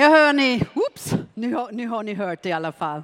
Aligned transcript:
Jag 0.00 0.10
hör 0.10 0.32
ni, 0.32 0.64
oops, 0.74 1.14
nu 1.34 1.54
har, 1.54 1.72
nu 1.72 1.88
har 1.88 2.02
ni 2.02 2.14
hört 2.14 2.42
det 2.42 2.48
i 2.48 2.52
alla 2.52 2.72
fall. 2.72 3.02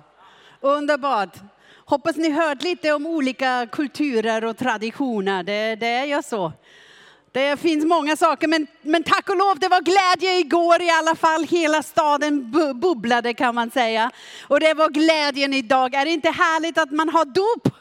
Underbart. 0.60 1.36
Hoppas 1.84 2.16
ni 2.16 2.30
hört 2.30 2.62
lite 2.62 2.92
om 2.92 3.06
olika 3.06 3.66
kulturer 3.72 4.44
och 4.44 4.56
traditioner. 4.56 5.42
Det, 5.42 5.76
det 5.76 5.86
är 5.86 6.04
ju 6.04 6.22
så. 6.22 6.52
Det 7.32 7.60
finns 7.60 7.84
många 7.84 8.16
saker, 8.16 8.48
men, 8.48 8.66
men 8.82 9.02
tack 9.02 9.30
och 9.30 9.36
lov, 9.36 9.58
det 9.58 9.68
var 9.68 9.80
glädje 9.80 10.38
igår 10.38 10.82
i 10.82 10.90
alla 10.90 11.14
fall. 11.14 11.44
Hela 11.44 11.82
staden 11.82 12.50
bubblade 12.80 13.34
kan 13.34 13.54
man 13.54 13.70
säga. 13.70 14.10
Och 14.42 14.60
det 14.60 14.74
var 14.74 14.88
glädjen 14.88 15.54
idag. 15.54 15.94
Är 15.94 16.04
det 16.04 16.10
inte 16.10 16.30
härligt 16.30 16.78
att 16.78 16.90
man 16.90 17.08
har 17.08 17.24
dop? 17.24 17.74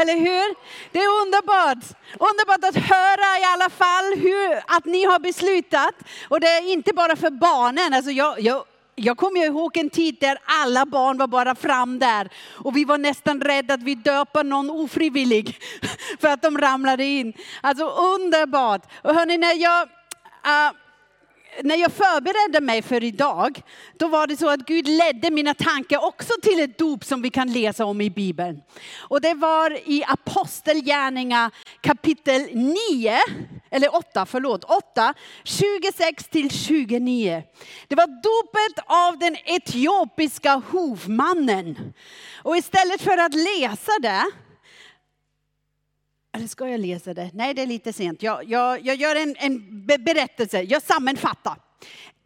Eller 0.00 0.16
hur? 0.16 0.54
Det 0.92 0.98
är 0.98 1.22
underbart. 1.22 1.84
Underbart 2.18 2.64
att 2.64 2.84
höra 2.84 3.38
i 3.40 3.44
alla 3.54 3.70
fall 3.70 4.14
hur, 4.16 4.76
att 4.76 4.84
ni 4.84 5.04
har 5.04 5.18
beslutat. 5.18 5.94
Och 6.28 6.40
det 6.40 6.46
är 6.46 6.72
inte 6.72 6.92
bara 6.92 7.16
för 7.16 7.30
barnen. 7.30 7.94
Alltså 7.94 8.10
jag, 8.10 8.40
jag 8.40 8.64
jag 9.00 9.16
kommer 9.16 9.44
ihåg 9.44 9.76
en 9.76 9.90
tid 9.90 10.16
där 10.20 10.38
alla 10.44 10.86
barn 10.86 11.18
var 11.18 11.26
bara 11.26 11.54
fram 11.54 11.98
där 11.98 12.28
och 12.54 12.76
vi 12.76 12.84
var 12.84 12.98
nästan 12.98 13.40
rädda 13.40 13.74
att 13.74 13.82
vi 13.82 13.94
döper 13.94 14.44
någon 14.44 14.70
ofrivillig 14.70 15.58
för 16.20 16.28
att 16.28 16.42
de 16.42 16.58
ramlade 16.58 17.04
in. 17.04 17.32
Alltså 17.60 17.84
underbart. 17.88 18.82
Och 19.02 19.14
hörni, 19.14 19.38
när 19.38 19.54
jag 19.54 19.82
uh, 19.82 20.76
när 21.62 21.76
jag 21.76 21.92
förberedde 21.92 22.60
mig 22.60 22.82
för 22.82 23.04
idag, 23.04 23.62
då 23.96 24.08
var 24.08 24.26
det 24.26 24.36
så 24.36 24.48
att 24.48 24.60
Gud 24.60 24.88
ledde 24.88 25.30
mina 25.30 25.54
tankar 25.54 26.04
också 26.04 26.32
till 26.42 26.60
ett 26.60 26.78
dop 26.78 27.04
som 27.04 27.22
vi 27.22 27.30
kan 27.30 27.52
läsa 27.52 27.84
om 27.84 28.00
i 28.00 28.10
Bibeln. 28.10 28.62
Och 28.98 29.20
det 29.20 29.34
var 29.34 29.90
i 29.90 30.04
Apostelgärningar 30.04 31.50
kapitel 31.80 32.46
9, 32.52 33.18
eller 33.70 33.94
8, 33.94 34.26
förlåt, 34.26 34.64
8, 34.64 35.14
26 35.44 36.24
till 36.24 36.50
29. 36.50 37.42
Det 37.88 37.94
var 37.94 38.06
dopet 38.06 38.84
av 38.86 39.18
den 39.18 39.36
etiopiska 39.44 40.62
hovmannen. 40.70 41.94
Och 42.42 42.56
istället 42.56 43.02
för 43.02 43.18
att 43.18 43.34
läsa 43.34 43.92
det 44.02 44.22
eller 46.38 46.48
ska 46.48 46.68
jag 46.68 46.80
läsa 46.80 47.14
det? 47.14 47.30
Nej, 47.34 47.54
det 47.54 47.62
är 47.62 47.66
lite 47.66 47.92
sent. 47.92 48.22
Jag, 48.22 48.44
jag, 48.44 48.86
jag 48.86 48.96
gör 48.96 49.16
en, 49.16 49.36
en 49.38 49.86
berättelse, 49.86 50.62
jag 50.62 50.82
sammanfattar. 50.82 51.56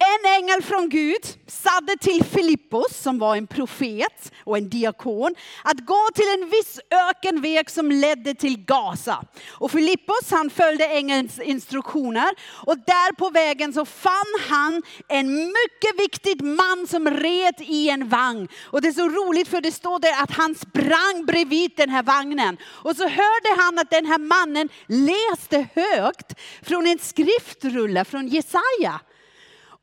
En 0.03 0.43
ängel 0.43 0.63
från 0.63 0.89
Gud 0.89 1.21
sade 1.47 1.97
till 1.97 2.23
Filippos, 2.23 3.01
som 3.01 3.19
var 3.19 3.35
en 3.35 3.47
profet 3.47 4.31
och 4.43 4.57
en 4.57 4.69
diakon, 4.69 5.35
att 5.63 5.85
gå 5.85 6.07
till 6.15 6.27
en 6.27 6.49
viss 6.49 6.79
ökenväg 7.09 7.69
som 7.69 7.91
ledde 7.91 8.35
till 8.35 8.65
Gaza. 8.65 9.23
Och 9.49 9.71
Filippos 9.71 10.31
han 10.31 10.49
följde 10.49 10.87
ängelns 10.87 11.39
instruktioner 11.39 12.29
och 12.65 12.77
där 12.77 13.13
på 13.15 13.29
vägen 13.29 13.73
så 13.73 13.85
fann 13.85 14.33
han 14.49 14.83
en 15.07 15.35
mycket 15.35 15.99
viktig 15.99 16.43
man 16.43 16.87
som 16.87 17.09
red 17.09 17.55
i 17.59 17.89
en 17.89 18.09
vagn. 18.09 18.47
Och 18.63 18.81
det 18.81 18.87
är 18.87 18.91
så 18.91 19.09
roligt 19.09 19.47
för 19.47 19.61
det 19.61 19.71
står 19.71 19.99
där 19.99 20.23
att 20.23 20.31
han 20.31 20.55
sprang 20.55 21.25
bredvid 21.25 21.71
den 21.77 21.89
här 21.89 22.03
vagnen. 22.03 22.57
Och 22.63 22.95
så 22.95 23.03
hörde 23.03 23.49
han 23.57 23.79
att 23.79 23.89
den 23.89 24.05
här 24.05 24.17
mannen 24.17 24.69
läste 24.87 25.67
högt 25.75 26.39
från 26.61 26.87
en 26.87 26.99
skriftrulle 26.99 28.05
från 28.05 28.27
Jesaja. 28.27 29.01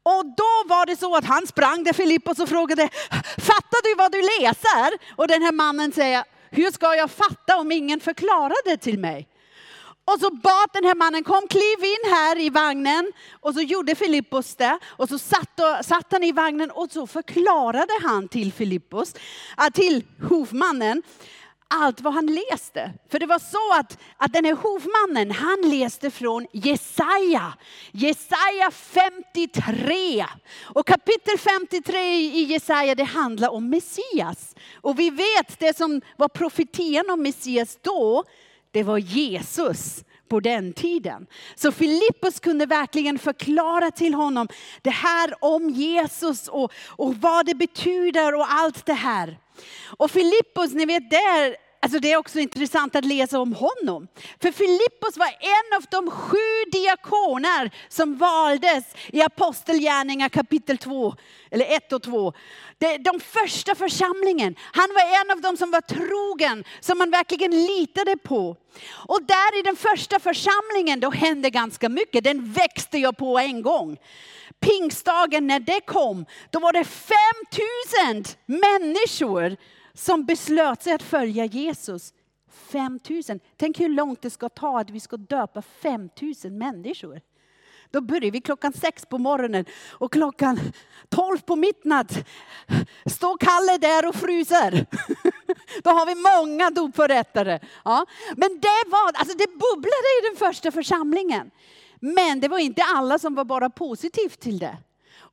Och 0.02 0.26
då 0.26 0.74
var 0.74 0.86
det 0.86 0.96
så 0.96 1.16
att 1.16 1.24
han 1.24 1.46
sprang 1.46 1.84
till 1.84 1.94
Filippos 1.94 2.38
och 2.38 2.48
frågade, 2.48 2.88
fattar 3.38 3.82
du 3.82 3.94
vad 3.94 4.12
du 4.12 4.22
läser? 4.22 5.16
Och 5.16 5.28
den 5.28 5.42
här 5.42 5.52
mannen 5.52 5.92
säger, 5.92 6.24
hur 6.50 6.70
ska 6.70 6.94
jag 6.94 7.10
fatta 7.10 7.56
om 7.56 7.72
ingen 7.72 8.00
förklarar 8.00 8.64
det 8.64 8.76
till 8.76 8.98
mig? 8.98 9.28
Och 10.04 10.20
så 10.20 10.30
bad 10.30 10.68
den 10.72 10.84
här 10.84 10.94
mannen, 10.94 11.24
kom 11.24 11.48
kliv 11.48 11.84
in 11.84 12.12
här 12.12 12.38
i 12.38 12.50
vagnen. 12.50 13.12
Och 13.40 13.54
så 13.54 13.60
gjorde 13.60 13.94
Filippos 13.94 14.56
det. 14.56 14.78
Och 14.86 15.08
så 15.08 15.18
satt, 15.18 15.60
och, 15.60 15.84
satt 15.84 16.06
han 16.10 16.22
i 16.22 16.32
vagnen 16.32 16.70
och 16.70 16.90
så 16.90 17.06
förklarade 17.06 17.92
han 18.02 18.28
till 18.28 18.52
Filippos, 18.52 19.14
äh, 19.58 19.70
till 19.72 20.04
hovmannen, 20.28 21.02
allt 21.70 22.00
vad 22.00 22.14
han 22.14 22.26
läste. 22.26 22.92
För 23.10 23.18
det 23.18 23.26
var 23.26 23.38
så 23.38 23.78
att, 23.80 23.98
att 24.16 24.32
den 24.32 24.44
här 24.44 24.54
hovmannen, 24.54 25.30
han 25.30 25.70
läste 25.70 26.10
från 26.10 26.46
Jesaja. 26.52 27.52
Jesaja 27.90 28.70
53. 28.70 30.26
Och 30.62 30.86
kapitel 30.86 31.38
53 31.38 32.16
i 32.16 32.42
Jesaja, 32.42 32.94
det 32.94 33.04
handlar 33.04 33.48
om 33.48 33.70
Messias. 33.70 34.54
Och 34.80 34.98
vi 34.98 35.10
vet 35.10 35.58
det 35.58 35.76
som 35.76 36.00
var 36.16 36.28
profetian 36.28 37.10
om 37.10 37.22
Messias 37.22 37.78
då, 37.82 38.24
det 38.70 38.82
var 38.82 38.98
Jesus 38.98 40.04
på 40.28 40.40
den 40.40 40.72
tiden. 40.72 41.26
Så 41.54 41.72
Filippus 41.72 42.40
kunde 42.40 42.66
verkligen 42.66 43.18
förklara 43.18 43.90
till 43.90 44.14
honom 44.14 44.48
det 44.82 44.90
här 44.90 45.34
om 45.40 45.70
Jesus 45.70 46.48
och, 46.48 46.72
och 46.86 47.14
vad 47.14 47.46
det 47.46 47.54
betyder 47.54 48.34
och 48.34 48.52
allt 48.52 48.86
det 48.86 48.92
här. 48.92 49.38
Och 49.86 50.10
Filippos, 50.10 50.72
ni 50.72 50.86
vet, 50.86 51.10
det 51.10 51.56
Alltså 51.82 51.98
det 51.98 52.12
är 52.12 52.16
också 52.16 52.38
intressant 52.38 52.96
att 52.96 53.04
läsa 53.04 53.40
om 53.40 53.52
honom. 53.52 54.08
För 54.42 54.52
Filippos 54.52 55.16
var 55.16 55.26
en 55.26 55.76
av 55.76 55.84
de 55.90 56.10
sju 56.10 56.70
diakoner 56.72 57.70
som 57.88 58.16
valdes 58.18 58.84
i 59.06 59.22
Apostelgärningar 59.22 60.28
kapitel 60.28 60.78
2, 60.78 61.14
eller 61.50 61.76
1 61.76 61.92
och 61.92 62.02
2. 62.02 62.32
De 63.00 63.20
första 63.20 63.74
församlingen. 63.74 64.54
Han 64.72 64.88
var 64.94 65.20
en 65.20 65.30
av 65.30 65.40
dem 65.40 65.56
som 65.56 65.70
var 65.70 65.80
trogen, 65.80 66.64
som 66.80 66.98
man 66.98 67.10
verkligen 67.10 67.50
litade 67.50 68.16
på. 68.16 68.56
Och 68.90 69.22
där 69.22 69.58
i 69.58 69.62
den 69.62 69.76
första 69.76 70.20
församlingen, 70.20 71.00
då 71.00 71.10
hände 71.10 71.50
ganska 71.50 71.88
mycket. 71.88 72.24
Den 72.24 72.52
växte 72.52 72.98
ju 72.98 73.12
på 73.12 73.38
en 73.38 73.62
gång. 73.62 73.96
Pingstdagen 74.60 75.46
när 75.46 75.60
det 75.60 75.80
kom, 75.80 76.26
då 76.50 76.58
var 76.60 76.72
det 76.72 76.84
5000 76.84 78.36
människor 78.46 79.56
som 79.94 80.24
beslöt 80.24 80.82
sig 80.82 80.92
att 80.92 81.02
följa 81.02 81.44
Jesus. 81.44 82.14
5000. 82.52 83.40
Tänk 83.56 83.80
hur 83.80 83.88
långt 83.88 84.22
det 84.22 84.30
ska 84.30 84.48
ta 84.48 84.80
att 84.80 84.90
vi 84.90 85.00
ska 85.00 85.16
döpa 85.16 85.62
5000 85.62 86.58
människor. 86.58 87.20
Då 87.90 88.00
börjar 88.00 88.30
vi 88.30 88.40
klockan 88.40 88.72
sex 88.72 89.06
på 89.06 89.18
morgonen 89.18 89.64
och 89.90 90.12
klockan 90.12 90.60
tolv 91.08 91.38
på 91.38 91.56
midnatt 91.56 92.24
står 93.06 93.38
Kalle 93.38 93.78
där 93.78 94.08
och 94.08 94.14
fryser. 94.14 94.86
Då 95.82 95.90
har 95.90 96.06
vi 96.06 96.14
många 96.14 96.70
dopförrättare. 96.70 97.58
Ja. 97.84 98.06
Men 98.36 98.60
det 98.60 98.90
var, 98.90 99.12
alltså 99.14 99.36
det 99.36 99.46
bubblade 99.46 100.08
i 100.20 100.28
den 100.28 100.36
första 100.36 100.70
församlingen. 100.70 101.50
Men 102.00 102.40
det 102.40 102.48
var 102.48 102.58
inte 102.58 102.82
alla 102.94 103.18
som 103.18 103.34
var 103.34 103.44
bara 103.44 103.70
positivt 103.70 104.40
till 104.40 104.58
det. 104.58 104.76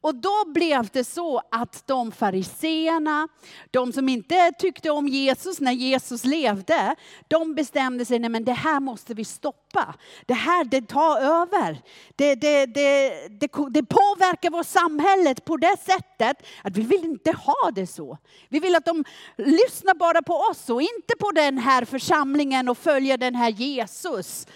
Och 0.01 0.15
då 0.15 0.51
blev 0.53 0.87
det 0.87 1.03
så 1.03 1.41
att 1.51 1.87
de 1.87 2.11
fariseerna, 2.11 3.27
de 3.71 3.93
som 3.93 4.09
inte 4.09 4.51
tyckte 4.59 4.89
om 4.89 5.07
Jesus 5.07 5.59
när 5.59 5.71
Jesus 5.71 6.25
levde, 6.25 6.95
de 7.27 7.55
bestämde 7.55 8.05
sig, 8.05 8.19
nej 8.19 8.29
men 8.29 8.45
det 8.45 8.53
här 8.53 8.79
måste 8.79 9.13
vi 9.13 9.25
stoppa. 9.25 9.95
Det 10.25 10.33
här 10.33 10.65
det 10.65 10.81
tar 10.81 11.19
över. 11.19 11.81
Det, 12.15 12.35
det, 12.35 12.65
det, 12.65 13.09
det, 13.29 13.49
det 13.69 13.83
påverkar 13.83 14.49
vårt 14.49 14.67
samhälle 14.67 15.35
på 15.35 15.57
det 15.57 15.77
sättet 15.79 16.37
att 16.63 16.77
vi 16.77 16.81
vill 16.81 17.05
inte 17.05 17.31
ha 17.31 17.71
det 17.75 17.87
så. 17.87 18.17
Vi 18.49 18.59
vill 18.59 18.75
att 18.75 18.85
de 18.85 19.03
lyssnar 19.37 19.93
bara 19.93 20.21
på 20.21 20.33
oss 20.33 20.69
och 20.69 20.81
inte 20.81 21.15
på 21.19 21.31
den 21.31 21.57
här 21.57 21.85
församlingen 21.85 22.69
och 22.69 22.77
följer 22.77 23.17
den 23.17 23.35
här 23.35 23.49
Jesus. 23.49 24.47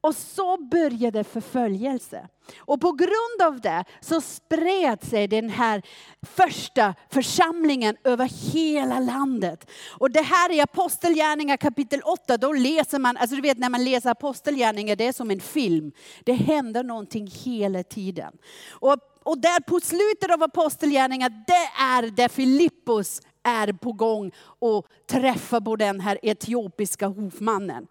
Och 0.00 0.14
så 0.14 0.56
började 0.56 1.24
förföljelse. 1.24 2.28
Och 2.58 2.80
på 2.80 2.92
grund 2.92 3.42
av 3.42 3.60
det 3.60 3.84
så 4.00 4.20
spred 4.20 5.04
sig 5.04 5.28
den 5.28 5.50
här 5.50 5.82
första 6.22 6.94
församlingen 7.10 7.96
över 8.04 8.52
hela 8.52 9.00
landet. 9.00 9.70
Och 9.98 10.10
det 10.10 10.22
här 10.22 10.52
i 10.52 10.60
Apostelgärningar 10.60 11.56
kapitel 11.56 12.00
8, 12.00 12.36
då 12.36 12.52
läser 12.52 12.98
man, 12.98 13.16
alltså 13.16 13.36
du 13.36 13.42
vet 13.42 13.58
när 13.58 13.68
man 13.68 13.84
läser 13.84 14.10
Apostelgärningar, 14.10 14.96
det 14.96 15.06
är 15.06 15.12
som 15.12 15.30
en 15.30 15.40
film. 15.40 15.92
Det 16.24 16.32
händer 16.32 16.84
någonting 16.84 17.26
hela 17.26 17.82
tiden. 17.82 18.32
Och, 18.70 18.96
och 19.22 19.38
där 19.38 19.60
på 19.60 19.80
slutet 19.80 20.30
av 20.30 20.42
Apostelgärningar, 20.42 21.28
det 21.28 21.82
är 21.82 22.10
där 22.10 22.28
Filippos 22.28 23.22
är 23.42 23.72
på 23.72 23.92
gång 23.92 24.32
och 24.58 24.86
träffar 25.06 25.60
på 25.60 25.76
den 25.76 26.00
här 26.00 26.18
etiopiska 26.22 27.06
hovmannen. 27.06 27.86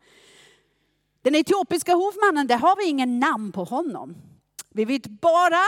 Den 1.22 1.36
etiopiska 1.36 1.94
hovmannen, 1.94 2.48
där 2.48 2.58
har 2.58 2.76
vi 2.76 2.90
ingen 2.90 3.20
namn 3.20 3.52
på 3.52 3.64
honom. 3.64 4.16
Vi 4.74 4.86
vet 4.86 5.08
bara 5.08 5.64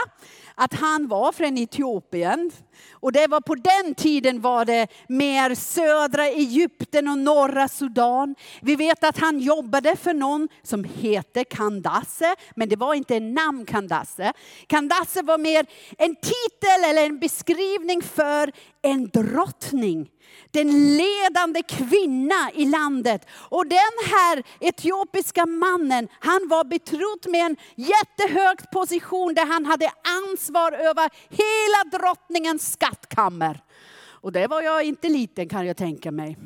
att 0.60 0.74
han 0.74 1.08
var 1.08 1.32
från 1.32 1.58
Etiopien. 1.58 2.50
Och 2.92 3.12
det 3.12 3.26
var 3.26 3.40
på 3.40 3.54
den 3.54 3.94
tiden 3.94 4.40
var 4.40 4.64
det 4.64 4.86
mer 5.08 5.54
södra 5.54 6.26
Egypten 6.26 7.08
och 7.08 7.18
norra 7.18 7.68
Sudan. 7.68 8.34
Vi 8.62 8.76
vet 8.76 9.04
att 9.04 9.18
han 9.18 9.40
jobbade 9.40 9.96
för 9.96 10.14
någon 10.14 10.48
som 10.62 10.84
hette 10.84 11.44
Kandase, 11.44 12.34
men 12.54 12.68
det 12.68 12.76
var 12.76 12.94
inte 12.94 13.16
en 13.16 13.34
namn 13.34 13.66
Kandase. 13.66 14.32
Kandase 14.66 15.22
var 15.22 15.38
mer 15.38 15.66
en 15.98 16.16
titel 16.16 16.90
eller 16.90 17.06
en 17.06 17.18
beskrivning 17.18 18.02
för 18.02 18.52
en 18.82 19.08
drottning 19.08 20.08
den 20.50 20.96
ledande 20.96 21.62
kvinna 21.62 22.50
i 22.54 22.64
landet. 22.64 23.26
Och 23.32 23.66
den 23.66 23.94
här 24.10 24.42
etiopiska 24.60 25.46
mannen, 25.46 26.08
han 26.20 26.48
var 26.48 26.64
betrodd 26.64 27.26
med 27.32 27.46
en 27.46 27.56
jättehög 27.76 28.70
position 28.72 29.10
position 29.10 29.34
där 29.34 29.46
han 29.46 29.66
hade 29.66 29.90
ansvar 30.22 30.49
över 30.58 31.10
hela 31.28 31.98
drottningens 31.98 32.72
skattkammer. 32.72 33.60
Och 34.00 34.32
det 34.32 34.46
var 34.46 34.62
jag 34.62 34.84
inte 34.84 35.08
liten 35.08 35.48
kan 35.48 35.66
jag 35.66 35.76
tänka 35.76 36.10
mig. 36.10 36.36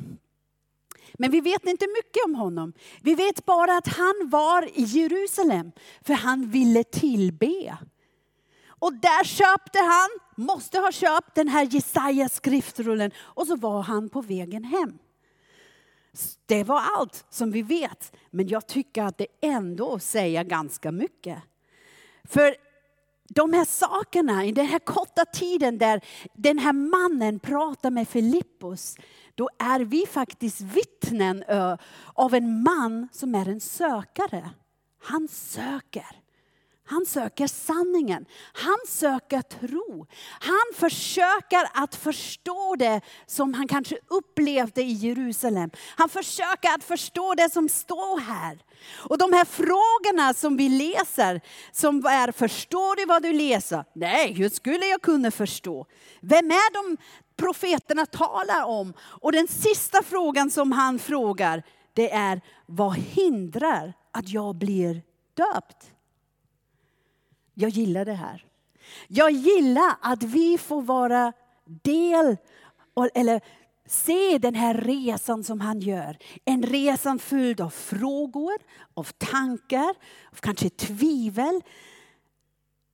Men 1.13 1.31
vi 1.31 1.41
vet 1.41 1.65
inte 1.65 1.85
mycket 1.87 2.25
om 2.25 2.35
honom. 2.35 2.73
Vi 3.01 3.15
vet 3.15 3.45
bara 3.45 3.77
att 3.77 3.87
han 3.87 4.15
var 4.23 4.79
i 4.79 4.83
Jerusalem 4.83 5.71
för 6.01 6.13
han 6.13 6.49
ville 6.49 6.83
tillbe. 6.83 7.77
Och 8.67 8.93
där 8.93 9.23
köpte 9.23 9.79
han, 9.79 10.09
måste 10.45 10.79
ha 10.79 10.91
köpt 10.91 11.35
den 11.35 11.47
här 11.47 11.63
Jesaja 11.63 12.29
skriftrullen 12.29 13.11
och 13.17 13.47
så 13.47 13.55
var 13.55 13.81
han 13.81 14.09
på 14.09 14.21
vägen 14.21 14.63
hem. 14.63 14.97
Det 16.45 16.63
var 16.63 16.81
allt 16.97 17.25
som 17.29 17.51
vi 17.51 17.61
vet, 17.61 18.15
men 18.29 18.47
jag 18.47 18.67
tycker 18.67 19.03
att 19.03 19.17
det 19.17 19.27
ändå 19.41 19.99
säger 19.99 20.43
ganska 20.43 20.91
mycket. 20.91 21.37
För 22.23 22.55
de 23.29 23.53
här 23.53 23.65
sakerna, 23.65 24.45
i 24.45 24.51
den 24.51 24.65
här 24.65 24.79
korta 24.79 25.25
tiden 25.25 25.77
där 25.77 26.01
den 26.33 26.59
här 26.59 26.73
mannen 26.73 27.39
pratar 27.39 27.91
med 27.91 28.07
Filippus, 28.07 28.95
då 29.35 29.49
är 29.59 29.79
vi 29.79 30.05
faktiskt 30.05 30.61
vittnen 30.61 31.43
av 32.13 32.33
en 32.33 32.63
man 32.63 33.07
som 33.11 33.35
är 33.35 33.49
en 33.49 33.59
sökare. 33.59 34.49
Han 35.03 35.27
söker. 35.27 36.24
Han 36.87 37.05
söker 37.05 37.47
sanningen. 37.47 38.25
Han 38.53 38.77
söker 38.87 39.41
tro. 39.41 40.07
Han 40.39 40.73
försöker 40.73 41.63
att 41.73 41.95
förstå 41.95 42.75
det 42.79 43.01
som 43.25 43.53
han 43.53 43.67
kanske 43.67 43.97
upplevde 44.07 44.81
i 44.81 44.91
Jerusalem. 44.91 45.69
Han 45.95 46.09
försöker 46.09 46.75
att 46.75 46.83
förstå 46.83 47.33
det 47.33 47.49
som 47.49 47.69
står 47.69 48.19
här. 48.19 48.59
Och 48.95 49.17
de 49.17 49.33
här 49.33 49.45
frågorna 49.45 50.33
som 50.33 50.57
vi 50.57 50.69
läser, 50.69 51.41
som 51.71 52.05
är 52.05 52.31
förstår 52.31 52.95
du 52.95 53.05
vad 53.05 53.23
du 53.23 53.33
läser? 53.33 53.85
Nej, 53.93 54.33
hur 54.33 54.49
skulle 54.49 54.85
jag 54.85 55.01
kunna 55.01 55.31
förstå? 55.31 55.85
Vem 56.21 56.51
är 56.51 56.73
de 56.73 56.97
profeterna 57.37 58.05
talar 58.05 58.65
om? 58.65 58.93
Och 58.99 59.31
den 59.31 59.47
sista 59.47 60.03
frågan 60.03 60.51
som 60.51 60.71
han 60.71 60.99
frågar, 60.99 61.63
det 61.93 62.11
är 62.11 62.41
vad 62.65 62.95
hindrar 62.95 63.93
att 64.11 64.29
jag 64.29 64.55
blir 64.55 65.01
döpt? 65.33 65.94
Jag 67.55 67.69
gillar 67.69 68.05
det 68.05 68.13
här. 68.13 68.45
Jag 69.07 69.31
gillar 69.31 69.95
att 70.01 70.23
vi 70.23 70.57
får 70.57 70.81
vara 70.81 71.33
del, 71.65 72.37
eller 73.13 73.41
se 73.87 74.37
den 74.37 74.55
här 74.55 74.73
resan 74.73 75.43
som 75.43 75.61
han 75.61 75.79
gör. 75.79 76.17
En 76.45 76.63
resa 76.63 77.17
fylld 77.17 77.61
av 77.61 77.69
frågor, 77.69 78.57
av 78.93 79.03
tankar, 79.03 79.95
av 80.31 80.35
kanske 80.39 80.69
tvivel. 80.69 81.61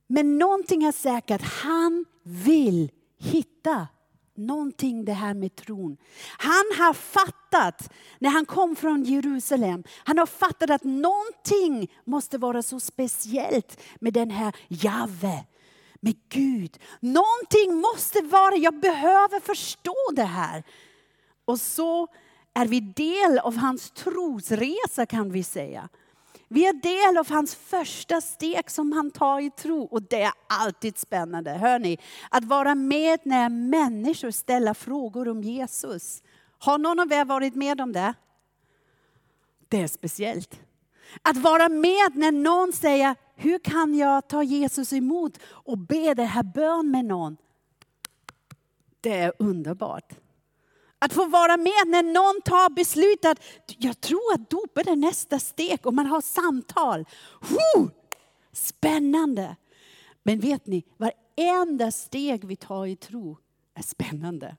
Men 0.06 0.38
någonting 0.38 0.84
är 0.84 0.92
säkert, 0.92 1.42
han 1.42 2.04
vill 2.22 2.90
hitta 3.18 3.88
någonting 4.36 5.04
det 5.04 5.12
här 5.12 5.34
med 5.34 5.56
tron. 5.56 5.96
Han 6.38 6.64
har 6.78 6.92
fattat, 6.92 7.92
när 8.18 8.30
han 8.30 8.46
kom 8.46 8.76
från 8.76 9.04
Jerusalem, 9.04 9.84
han 10.04 10.18
har 10.18 10.26
fattat 10.26 10.70
att 10.70 10.84
någonting 10.84 11.90
måste 12.04 12.38
vara 12.38 12.62
så 12.62 12.80
speciellt 12.80 13.80
med 14.00 14.12
den 14.12 14.30
här 14.30 14.56
Jave, 14.68 15.44
med 16.00 16.16
Gud. 16.28 16.78
Någonting 17.00 17.80
måste 17.80 18.20
vara, 18.20 18.56
jag 18.56 18.80
behöver 18.80 19.40
förstå 19.40 19.96
det 20.12 20.24
här. 20.24 20.64
Och 21.44 21.60
så 21.60 22.08
är 22.54 22.66
vi 22.66 22.80
del 22.80 23.38
av 23.38 23.56
hans 23.56 23.90
trosresa 23.90 25.06
kan 25.06 25.32
vi 25.32 25.42
säga. 25.42 25.88
Vi 26.52 26.66
är 26.66 26.72
del 26.72 27.18
av 27.18 27.30
hans 27.30 27.54
första 27.54 28.20
steg 28.20 28.70
som 28.70 28.92
han 28.92 29.10
tar 29.10 29.40
i 29.40 29.50
tro. 29.50 29.84
Och 29.84 30.02
det 30.02 30.22
är 30.22 30.32
alltid 30.48 30.98
spännande. 30.98 31.50
Hör 31.50 31.78
ni? 31.78 31.98
Att 32.30 32.44
vara 32.44 32.74
med 32.74 33.20
när 33.24 33.48
människor 33.48 34.30
ställer 34.30 34.74
frågor 34.74 35.28
om 35.28 35.42
Jesus. 35.42 36.22
Har 36.58 36.78
någon 36.78 37.00
av 37.00 37.12
er 37.12 37.24
varit 37.24 37.54
med 37.54 37.80
om 37.80 37.92
det? 37.92 38.14
Det 39.68 39.82
är 39.82 39.86
speciellt. 39.86 40.60
Att 41.22 41.36
vara 41.36 41.68
med 41.68 42.14
när 42.14 42.32
någon 42.32 42.72
säger, 42.72 43.16
hur 43.36 43.58
kan 43.58 43.94
jag 43.94 44.28
ta 44.28 44.42
Jesus 44.42 44.92
emot 44.92 45.38
och 45.44 45.78
be 45.78 46.14
det 46.14 46.24
här 46.24 46.42
bön 46.42 46.90
med 46.90 47.04
någon? 47.04 47.36
Det 49.00 49.18
är 49.18 49.32
underbart. 49.38 50.21
Att 51.04 51.12
få 51.12 51.26
vara 51.26 51.56
med 51.56 51.86
när 51.86 52.02
någon 52.02 52.42
tar 52.44 52.70
beslut 52.70 53.24
att 53.24 53.42
jag 53.78 54.00
tror 54.00 54.34
att 54.34 54.50
dopet 54.50 54.86
är 54.86 54.96
nästa 54.96 55.38
steg 55.38 55.86
och 55.86 55.94
man 55.94 56.06
har 56.06 56.20
samtal. 56.20 57.04
Woo! 57.40 57.90
Spännande! 58.52 59.56
Men 60.22 60.40
vet 60.40 60.66
ni, 60.66 60.84
varenda 60.96 61.90
steg 61.90 62.44
vi 62.44 62.56
tar 62.56 62.86
i 62.86 62.96
tro 62.96 63.38
är 63.74 63.82
spännande. 63.82 64.56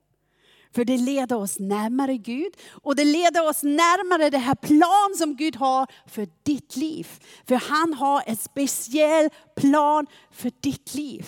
För 0.76 0.86
det 0.86 0.98
leder 0.98 1.36
oss 1.36 1.60
närmare 1.60 2.18
Gud 2.18 2.54
och 2.72 2.96
det 2.96 3.06
leder 3.06 3.50
oss 3.50 3.64
närmare 3.64 4.30
det 4.30 4.38
här 4.38 4.56
plan 4.56 5.16
som 5.18 5.36
Gud 5.36 5.56
har 5.56 5.88
för 6.08 6.28
ditt 6.44 6.76
liv. 6.76 7.08
För 7.48 7.56
han 7.56 7.94
har 7.94 8.24
en 8.26 8.38
speciell 8.38 9.30
plan 9.56 10.08
för 10.32 10.52
ditt 10.62 10.96
liv. 10.96 11.28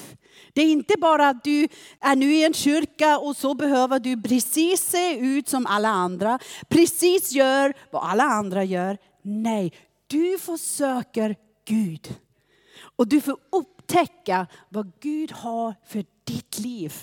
Det 0.53 0.61
är 0.61 0.71
inte 0.71 0.93
bara 0.97 1.29
att 1.29 1.43
du 1.43 1.67
är 1.99 2.15
nu 2.15 2.33
i 2.33 2.45
en 2.45 2.53
kyrka 2.53 3.17
och 3.17 3.37
så 3.37 3.53
behöver 3.53 3.99
du 3.99 4.21
precis 4.21 4.81
se 4.81 5.17
ut 5.17 5.47
som 5.49 5.65
alla 5.65 5.89
andra. 5.89 6.39
Precis 6.69 7.31
gör 7.31 7.73
vad 7.91 8.03
alla 8.03 8.23
andra 8.23 8.63
gör. 8.63 8.97
Nej, 9.21 9.73
du 10.07 10.37
försöker 10.37 11.35
Gud. 11.65 12.15
Och 12.95 13.07
du 13.07 13.21
får 13.21 13.37
upptäcka 13.51 14.47
vad 14.69 14.91
Gud 14.99 15.31
har 15.31 15.75
för 15.87 16.05
ditt 16.23 16.59
liv. 16.59 16.93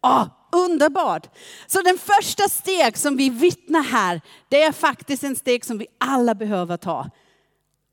Ah, 0.00 0.26
underbart! 0.52 1.30
Så 1.66 1.82
den 1.82 1.98
första 1.98 2.48
steg 2.48 2.96
som 2.96 3.16
vi 3.16 3.30
vittnar 3.30 3.82
här, 3.82 4.20
det 4.48 4.62
är 4.62 4.72
faktiskt 4.72 5.24
en 5.24 5.36
steg 5.36 5.64
som 5.64 5.78
vi 5.78 5.86
alla 5.98 6.34
behöver 6.34 6.76
ta. 6.76 7.10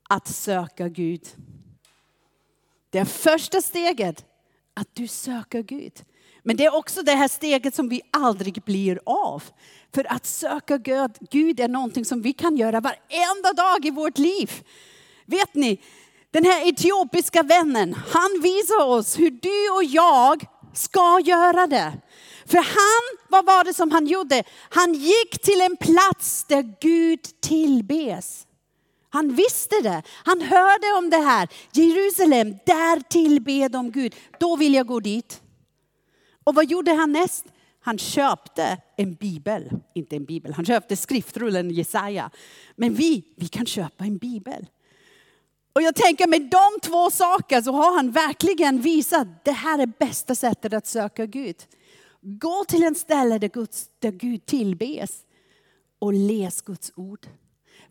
Att 0.08 0.28
söka 0.28 0.88
Gud. 0.88 1.26
Det 2.90 3.04
första 3.04 3.60
steget 3.60 4.24
att 4.74 4.88
du 4.92 5.08
söker 5.08 5.62
Gud. 5.62 5.92
Men 6.42 6.56
det 6.56 6.64
är 6.64 6.74
också 6.74 7.02
det 7.02 7.12
här 7.12 7.28
steget 7.28 7.74
som 7.74 7.88
vi 7.88 8.00
aldrig 8.10 8.62
blir 8.64 9.00
av. 9.06 9.42
För 9.94 10.12
att 10.12 10.26
söka 10.26 10.78
Gud 11.30 11.60
är 11.60 11.68
någonting 11.68 12.04
som 12.04 12.22
vi 12.22 12.32
kan 12.32 12.56
göra 12.56 12.80
varenda 12.80 13.52
dag 13.52 13.84
i 13.84 13.90
vårt 13.90 14.18
liv. 14.18 14.50
Vet 15.26 15.54
ni, 15.54 15.80
den 16.30 16.44
här 16.44 16.68
etiopiska 16.68 17.42
vännen, 17.42 17.94
han 17.94 18.40
visar 18.42 18.84
oss 18.84 19.18
hur 19.18 19.30
du 19.30 19.70
och 19.76 19.84
jag 19.84 20.44
ska 20.74 21.20
göra 21.24 21.66
det. 21.66 21.92
För 22.46 22.58
han, 22.58 23.18
vad 23.28 23.46
var 23.46 23.64
det 23.64 23.74
som 23.74 23.90
han 23.90 24.06
gjorde? 24.06 24.44
Han 24.68 24.94
gick 24.94 25.42
till 25.42 25.60
en 25.60 25.76
plats 25.76 26.44
där 26.44 26.74
Gud 26.80 27.20
tillbes. 27.40 28.46
Han 29.14 29.34
visste 29.34 29.80
det. 29.82 30.02
Han 30.24 30.40
hörde 30.40 30.86
om 30.98 31.10
det 31.10 31.16
här. 31.16 31.48
Jerusalem, 31.72 32.50
där 32.66 33.00
tillber 33.00 33.68
de 33.68 33.90
Gud. 33.90 34.14
Då 34.40 34.56
vill 34.56 34.74
jag 34.74 34.86
gå 34.86 35.00
dit. 35.00 35.42
Och 36.44 36.54
vad 36.54 36.70
gjorde 36.70 36.92
han 36.92 37.12
näst? 37.12 37.44
Han 37.80 37.98
köpte 37.98 38.78
en 38.96 39.14
bibel, 39.14 39.70
inte 39.94 40.16
en 40.16 40.24
bibel, 40.24 40.52
han 40.52 40.64
köpte 40.64 40.96
skriftrullen 40.96 41.70
Jesaja. 41.70 42.30
Men 42.76 42.94
vi, 42.94 43.24
vi 43.36 43.48
kan 43.48 43.66
köpa 43.66 44.04
en 44.04 44.18
bibel. 44.18 44.66
Och 45.72 45.82
jag 45.82 45.94
tänker 45.94 46.26
med 46.26 46.42
de 46.42 46.80
två 46.82 47.10
sakerna 47.10 47.62
så 47.62 47.72
har 47.72 47.96
han 47.96 48.10
verkligen 48.10 48.80
visat 48.80 49.44
det 49.44 49.52
här 49.52 49.78
är 49.78 49.86
bästa 49.86 50.34
sättet 50.34 50.72
att 50.72 50.86
söka 50.86 51.26
Gud. 51.26 51.56
Gå 52.20 52.64
till 52.64 52.82
en 52.82 52.94
ställe 52.94 53.38
där, 53.38 53.48
Guds, 53.48 53.86
där 53.98 54.10
Gud 54.10 54.46
tillbes 54.46 55.24
och 55.98 56.12
läs 56.12 56.62
Guds 56.62 56.92
ord. 56.96 57.26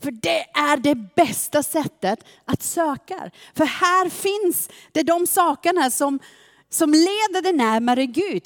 För 0.04 0.12
det 0.12 0.46
är 0.54 0.78
det 0.78 0.96
bästa 0.96 1.64
sättet 1.64 2.20
att 2.46 2.64
söka. 2.64 3.32
För 3.56 3.66
här 3.66 4.10
finns 4.10 4.70
det 4.92 5.04
de 5.04 5.28
sakerna 5.28 5.92
som, 5.92 6.20
som 6.70 6.92
leder 6.92 7.42
dig 7.42 7.54
närmare 7.54 8.06
Gud. 8.06 8.44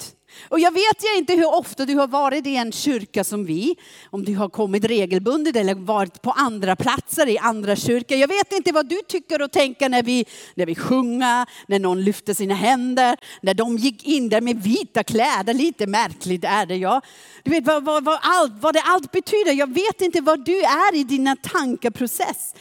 Och 0.48 0.60
jag 0.60 0.72
vet 0.72 1.04
ju 1.04 1.18
inte 1.18 1.32
hur 1.32 1.54
ofta 1.54 1.84
du 1.86 1.94
har 1.94 2.06
varit 2.06 2.46
i 2.46 2.56
en 2.56 2.72
kyrka 2.72 3.24
som 3.24 3.44
vi, 3.44 3.76
om 4.10 4.24
du 4.24 4.36
har 4.36 4.48
kommit 4.48 4.84
regelbundet 4.84 5.56
eller 5.56 5.74
varit 5.74 6.22
på 6.22 6.30
andra 6.30 6.76
platser 6.76 7.28
i 7.28 7.38
andra 7.38 7.76
kyrkor. 7.76 8.18
Jag 8.18 8.28
vet 8.28 8.52
inte 8.52 8.72
vad 8.72 8.88
du 8.88 9.00
tycker 9.08 9.42
och 9.42 9.50
tänker 9.50 9.88
när 9.88 10.02
vi, 10.02 10.24
när 10.54 10.66
vi 10.66 10.74
sjunger, 10.74 11.46
när 11.66 11.78
någon 11.78 12.04
lyfter 12.04 12.34
sina 12.34 12.54
händer, 12.54 13.16
när 13.42 13.54
de 13.54 13.76
gick 13.76 14.04
in 14.04 14.28
där 14.28 14.40
med 14.40 14.62
vita 14.62 15.02
kläder. 15.02 15.54
Lite 15.54 15.86
märkligt 15.86 16.44
är 16.44 16.66
det 16.66 16.76
ja. 16.76 17.00
Du 17.42 17.50
vet 17.50 17.66
vad, 17.66 17.84
vad, 17.84 18.04
vad, 18.04 18.18
allt, 18.22 18.52
vad 18.60 18.74
det 18.74 18.82
allt 18.82 19.12
betyder. 19.12 19.52
Jag 19.52 19.74
vet 19.74 20.00
inte 20.00 20.20
vad 20.20 20.44
du 20.44 20.60
är 20.60 20.94
i 20.94 21.04
dina 21.04 21.36
tankeprocess. 21.36 22.54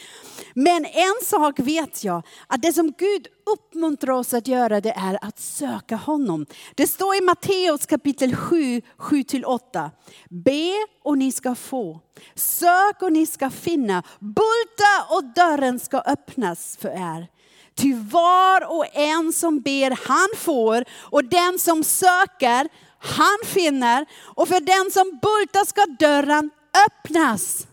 Men 0.59 0.85
en 0.85 1.15
sak 1.23 1.59
vet 1.59 2.03
jag, 2.03 2.21
att 2.47 2.61
det 2.61 2.73
som 2.73 2.93
Gud 2.97 3.27
uppmuntrar 3.53 4.13
oss 4.13 4.33
att 4.33 4.47
göra 4.47 4.81
det 4.81 4.89
är 4.91 5.17
att 5.21 5.39
söka 5.39 5.95
honom. 5.95 6.45
Det 6.75 6.87
står 6.87 7.15
i 7.15 7.21
Matteus 7.21 7.85
kapitel 7.85 8.35
7, 8.35 8.81
7-8. 8.97 9.89
Be 10.29 10.73
och 11.03 11.17
ni 11.17 11.31
ska 11.31 11.55
få. 11.55 11.99
Sök 12.35 13.01
och 13.01 13.13
ni 13.13 13.25
ska 13.25 13.49
finna. 13.49 14.03
Bulta 14.19 15.15
och 15.15 15.23
dörren 15.23 15.79
ska 15.79 15.99
öppnas 15.99 16.77
för 16.81 16.89
er. 16.89 17.27
Ty 17.75 17.93
var 17.93 18.77
och 18.77 18.85
en 18.97 19.33
som 19.33 19.61
ber, 19.61 20.07
han 20.07 20.29
får. 20.37 20.85
Och 21.01 21.25
den 21.25 21.59
som 21.59 21.83
söker, 21.83 22.69
han 22.99 23.37
finner. 23.45 24.05
Och 24.21 24.47
för 24.47 24.59
den 24.59 24.91
som 24.91 25.19
bultar 25.21 25.65
ska 25.65 25.85
dörren 25.85 26.49
öppnas. 26.87 27.67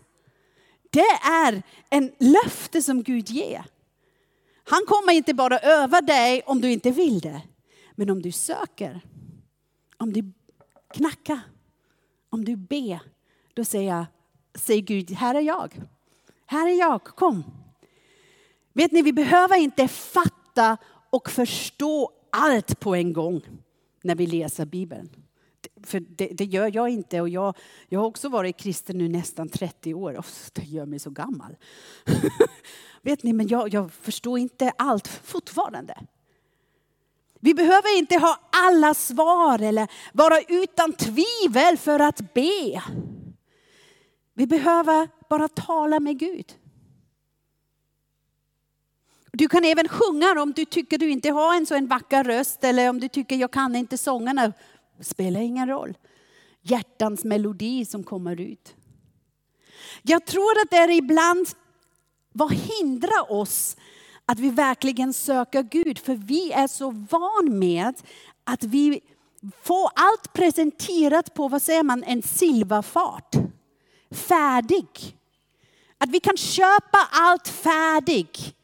Det 0.95 1.19
är 1.23 1.63
en 1.95 2.13
löfte 2.19 2.83
som 2.83 3.03
Gud 3.03 3.31
ger. 3.31 3.65
Han 4.65 4.81
kommer 4.87 5.13
inte 5.13 5.35
bara 5.35 5.59
öva 5.59 6.01
dig 6.01 6.43
om 6.47 6.61
du 6.61 6.73
inte 6.73 6.91
vill 6.91 7.21
det. 7.21 7.43
Men 7.95 8.11
om 8.11 8.23
du 8.23 8.33
söker, 8.33 9.01
om 9.97 10.13
du 10.13 10.33
knackar, 10.95 11.41
om 12.31 12.45
du 12.45 12.57
ber, 12.57 13.01
då 13.55 13.65
säger, 13.65 13.97
jag, 13.97 14.07
säger 14.55 14.83
Gud, 14.83 15.11
här 15.11 15.35
är 15.35 15.41
jag. 15.41 15.81
Här 16.47 16.69
är 16.69 16.79
jag, 16.79 17.05
kom. 17.05 17.45
Vet 18.73 18.93
ni, 18.93 19.03
vi 19.03 19.13
behöver 19.13 19.57
inte 19.57 19.89
fatta 19.89 20.77
och 21.11 21.31
förstå 21.31 22.13
allt 22.31 22.81
på 22.81 22.95
en 22.95 23.13
gång 23.13 23.43
när 24.03 24.15
vi 24.15 24.27
läser 24.27 24.65
Bibeln. 24.65 25.24
För 25.83 26.01
det, 26.01 26.27
det 26.27 26.45
gör 26.45 26.71
jag 26.75 26.89
inte 26.89 27.21
och 27.21 27.29
jag, 27.29 27.57
jag 27.89 28.01
har 28.01 28.07
också 28.07 28.29
varit 28.29 28.57
kristen 28.57 28.99
nu 28.99 29.09
nästan 29.09 29.49
30 29.49 29.95
år. 29.95 30.13
Oh, 30.17 30.25
det 30.53 30.63
gör 30.63 30.87
mig 30.87 30.99
så 30.99 31.11
gammal. 31.11 31.57
Vet 33.03 33.23
ni, 33.23 33.33
men 33.33 33.49
jag, 33.49 33.75
jag 33.75 33.93
förstår 33.93 34.39
inte 34.39 34.73
allt 34.77 35.09
fortfarande. 35.09 35.95
Vi 37.41 37.55
behöver 37.55 37.99
inte 37.99 38.17
ha 38.17 38.39
alla 38.51 38.95
svar 38.95 39.63
eller 39.63 39.89
vara 40.13 40.41
utan 40.49 40.93
tvivel 40.93 41.79
för 41.79 42.01
att 42.01 42.35
be. 42.35 42.83
Vi 44.35 44.47
behöver 44.47 45.09
bara 45.29 45.49
tala 45.49 46.01
med 46.01 46.19
Gud. 46.19 46.55
Du 49.33 49.49
kan 49.49 49.65
även 49.65 49.89
sjunga 49.89 50.43
om 50.43 50.53
du 50.53 50.65
tycker 50.65 50.99
du 50.99 51.11
inte 51.11 51.31
har 51.31 51.57
en 51.57 51.67
så 51.67 51.75
en 51.75 51.87
vacker 51.87 52.25
röst 52.25 52.65
eller 52.65 52.91
om 52.91 53.01
du 53.01 53.09
tycker 53.09 53.37
jag 53.37 53.51
kan 53.51 53.77
inte 53.77 53.99
sångerna. 53.99 54.53
Det 54.99 55.05
spelar 55.05 55.41
ingen 55.41 55.69
roll. 55.69 55.97
Hjärtans 56.63 57.25
melodi 57.25 57.85
som 57.85 58.05
kommer 58.05 58.41
ut. 58.41 58.75
Jag 60.03 60.27
tror 60.27 60.61
att 60.63 60.71
det 60.71 60.77
är 60.77 60.91
ibland 60.91 61.49
vad 62.33 62.53
hindrar 62.53 63.33
oss 63.33 63.77
att 64.27 64.39
vi 64.39 64.51
verkligen 64.51 65.13
söker 65.13 65.63
Gud? 65.63 65.99
För 65.99 66.15
vi 66.15 66.53
är 66.53 66.67
så 66.67 66.91
van 66.91 67.59
med 67.59 67.95
att 68.45 68.65
vi 68.65 69.01
får 69.63 69.91
allt 69.95 70.33
presenterat 70.33 71.35
på, 71.35 71.49
vad 71.49 71.63
säger 71.63 71.83
man, 71.83 72.05
en 72.05 72.23
silverfart. 72.23 73.35
Färdig. 74.11 75.17
Att 75.99 76.11
vi 76.11 76.21
kan 76.21 76.37
köpa 76.37 76.99
allt 77.11 77.49
färdigt. 77.49 78.55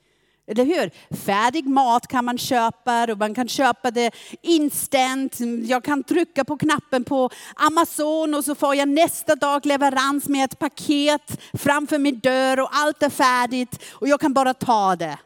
Eller 0.51 0.65
hur? 0.65 1.17
Färdig 1.17 1.67
mat 1.67 2.07
kan 2.07 2.25
man 2.25 2.39
köpa 2.39 3.13
och 3.13 3.19
man 3.19 3.35
kan 3.35 3.49
köpa 3.49 3.91
det 3.91 4.11
instant. 4.43 5.37
Jag 5.65 5.85
kan 5.85 6.05
trycka 6.05 6.45
på 6.45 6.57
knappen 6.57 7.05
på 7.05 7.31
Amazon 7.55 8.35
och 8.35 8.45
så 8.45 8.55
får 8.55 8.75
jag 8.75 8.89
nästa 8.89 9.35
dag 9.35 9.67
leverans 9.67 10.29
med 10.29 10.45
ett 10.45 10.59
paket 10.59 11.41
framför 11.53 11.99
min 11.99 12.21
dörr 12.21 12.61
och 12.61 12.69
allt 12.73 13.03
är 13.03 13.11
färdigt 13.11 13.83
och 13.93 14.09
jag 14.09 14.21
kan 14.21 14.33
bara 14.33 14.55
ta 14.55 14.97
det. 14.97 15.19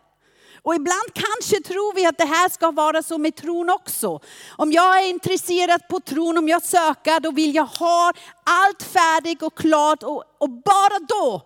Och 0.62 0.74
ibland 0.74 1.12
kanske 1.12 1.68
tror 1.68 1.94
vi 1.94 2.06
att 2.06 2.18
det 2.18 2.24
här 2.24 2.48
ska 2.48 2.70
vara 2.70 3.02
så 3.02 3.18
med 3.18 3.36
tron 3.36 3.70
också. 3.70 4.20
Om 4.56 4.72
jag 4.72 5.00
är 5.04 5.10
intresserad 5.10 5.88
på 5.88 6.00
tron, 6.00 6.38
om 6.38 6.48
jag 6.48 6.62
söker, 6.62 7.20
då 7.20 7.30
vill 7.30 7.54
jag 7.54 7.66
ha 7.66 8.12
allt 8.44 8.82
färdigt 8.82 9.42
och 9.42 9.58
klart 9.58 10.02
och, 10.02 10.24
och 10.38 10.50
bara 10.50 10.98
då 11.08 11.42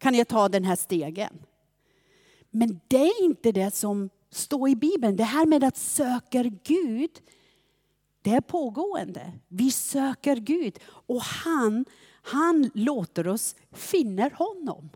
kan 0.00 0.14
jag 0.14 0.28
ta 0.28 0.48
den 0.48 0.64
här 0.64 0.76
stegen. 0.76 1.38
Men 2.56 2.80
det 2.88 2.96
är 2.96 3.24
inte 3.24 3.52
det 3.52 3.74
som 3.74 4.10
står 4.30 4.68
i 4.68 4.76
Bibeln. 4.76 5.16
Det 5.16 5.24
här 5.24 5.46
med 5.46 5.64
att 5.64 5.76
söka 5.76 6.42
Gud, 6.64 7.10
det 8.22 8.30
är 8.30 8.40
pågående. 8.40 9.32
Vi 9.48 9.70
söker 9.70 10.36
Gud 10.36 10.78
och 10.84 11.20
han, 11.22 11.84
han 12.22 12.70
låter 12.74 13.28
oss 13.28 13.56
finna 13.72 14.30
honom. 14.34 14.90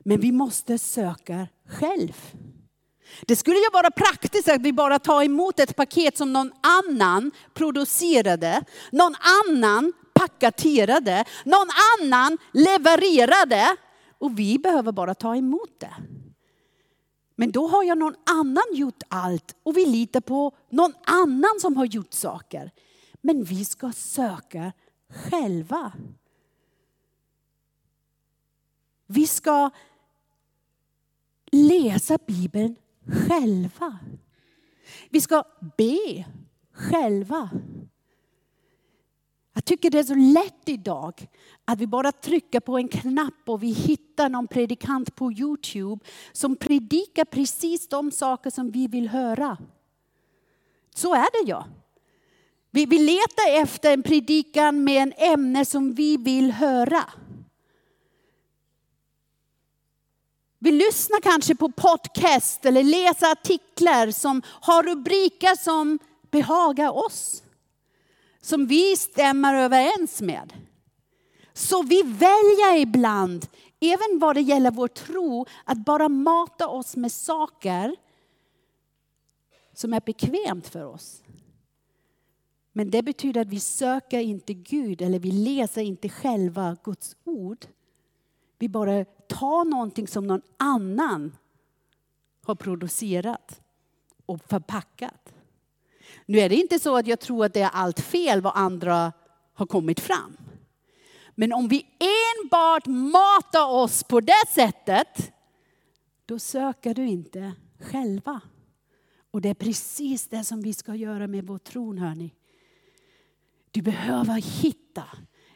Men 0.00 0.20
vi 0.20 0.32
måste 0.32 0.78
söka 0.78 1.48
själv. 1.68 2.34
Det 3.26 3.36
skulle 3.36 3.56
ju 3.56 3.70
vara 3.72 3.90
praktiskt 3.90 4.48
att 4.48 4.62
vi 4.62 4.72
bara 4.72 4.98
tar 4.98 5.22
emot 5.22 5.60
ett 5.60 5.76
paket 5.76 6.16
som 6.16 6.32
någon 6.32 6.52
annan 6.60 7.30
producerade, 7.54 8.64
någon 8.92 9.14
annan 9.48 9.92
paketerade, 10.12 11.24
någon 11.44 11.68
annan 12.00 12.38
levererade 12.52 13.76
och 14.18 14.38
vi 14.38 14.58
behöver 14.58 14.92
bara 14.92 15.14
ta 15.14 15.36
emot 15.36 15.80
det. 15.80 15.94
Men 17.42 17.52
då 17.52 17.66
har 17.66 17.84
jag 17.84 17.98
någon 17.98 18.14
annan 18.26 18.64
gjort 18.72 19.02
allt 19.08 19.56
och 19.62 19.76
vi 19.76 19.86
litar 19.86 20.20
på 20.20 20.56
någon 20.70 20.94
annan 21.04 21.60
som 21.60 21.76
har 21.76 21.84
gjort 21.84 22.12
saker. 22.12 22.70
Men 23.20 23.44
vi 23.44 23.64
ska 23.64 23.92
söka 23.92 24.72
själva. 25.08 25.92
Vi 29.06 29.26
ska 29.26 29.70
läsa 31.52 32.18
Bibeln 32.26 32.76
själva. 33.28 33.98
Vi 35.10 35.20
ska 35.20 35.44
be 35.76 36.24
själva. 36.72 37.50
Jag 39.54 39.64
tycker 39.64 39.90
det 39.90 39.98
är 39.98 40.02
så 40.02 40.14
lätt 40.14 40.68
idag 40.68 41.28
att 41.64 41.78
vi 41.78 41.86
bara 41.86 42.12
trycker 42.12 42.60
på 42.60 42.78
en 42.78 42.88
knapp 42.88 43.48
och 43.48 43.62
vi 43.62 43.70
hittar 43.72 44.28
någon 44.28 44.48
predikant 44.48 45.14
på 45.14 45.32
Youtube 45.32 46.04
som 46.32 46.56
predikar 46.56 47.24
precis 47.24 47.88
de 47.88 48.10
saker 48.10 48.50
som 48.50 48.70
vi 48.70 48.86
vill 48.86 49.08
höra. 49.08 49.58
Så 50.94 51.14
är 51.14 51.44
det 51.44 51.50
ja. 51.50 51.66
Vi, 52.70 52.86
vi 52.86 52.98
letar 52.98 53.62
efter 53.62 53.92
en 53.92 54.02
predikan 54.02 54.84
med 54.84 55.02
en 55.02 55.12
ämne 55.16 55.64
som 55.64 55.94
vi 55.94 56.16
vill 56.16 56.52
höra. 56.52 57.04
Vi 60.58 60.72
lyssnar 60.72 61.20
kanske 61.20 61.54
på 61.54 61.72
podcast 61.72 62.64
eller 62.66 62.84
läser 62.84 63.32
artiklar 63.32 64.10
som 64.10 64.42
har 64.46 64.82
rubriker 64.82 65.56
som 65.56 65.98
behagar 66.30 66.90
oss 67.06 67.42
som 68.42 68.66
vi 68.66 68.96
stämmer 68.96 69.54
överens 69.54 70.22
med. 70.22 70.52
Så 71.52 71.82
vi 71.82 72.02
väljer 72.02 72.76
ibland, 72.76 73.46
även 73.80 74.18
vad 74.18 74.36
det 74.36 74.40
gäller 74.40 74.70
vår 74.70 74.88
tro, 74.88 75.46
att 75.64 75.84
bara 75.84 76.08
mata 76.08 76.68
oss 76.68 76.96
med 76.96 77.12
saker 77.12 77.96
som 79.72 79.92
är 79.92 80.00
bekvämt 80.00 80.68
för 80.68 80.84
oss. 80.84 81.22
Men 82.72 82.90
det 82.90 83.02
betyder 83.02 83.40
att 83.40 83.48
vi 83.48 83.60
söker 83.60 84.20
inte 84.20 84.54
Gud 84.54 85.02
eller 85.02 85.18
vi 85.18 85.30
läser 85.30 85.82
inte 85.82 86.08
själva 86.08 86.76
Guds 86.84 87.16
ord. 87.24 87.66
Vi 88.58 88.68
bara 88.68 89.04
tar 89.04 89.64
någonting 89.64 90.08
som 90.08 90.26
någon 90.26 90.42
annan 90.56 91.36
har 92.44 92.54
producerat 92.54 93.60
och 94.26 94.40
förpackat. 94.44 95.32
Nu 96.26 96.38
är 96.38 96.48
det 96.48 96.56
inte 96.56 96.78
så 96.78 96.96
att 96.96 97.06
jag 97.06 97.20
tror 97.20 97.44
att 97.44 97.54
det 97.54 97.60
är 97.60 97.70
allt 97.70 98.00
fel 98.00 98.40
vad 98.40 98.52
andra 98.56 99.12
har 99.54 99.66
kommit 99.66 100.00
fram. 100.00 100.36
Men 101.34 101.52
om 101.52 101.68
vi 101.68 101.86
enbart 102.44 102.86
matar 102.86 103.70
oss 103.70 104.04
på 104.04 104.20
det 104.20 104.44
sättet, 104.54 105.32
då 106.26 106.38
söker 106.38 106.94
du 106.94 107.06
inte 107.06 107.52
själva. 107.80 108.40
Och 109.30 109.40
det 109.40 109.48
är 109.48 109.54
precis 109.54 110.28
det 110.28 110.44
som 110.44 110.62
vi 110.62 110.74
ska 110.74 110.94
göra 110.94 111.26
med 111.26 111.46
vår 111.46 111.58
tron, 111.58 111.98
hörni. 111.98 112.34
Du 113.70 113.82
behöver 113.82 114.62
hitta 114.62 115.04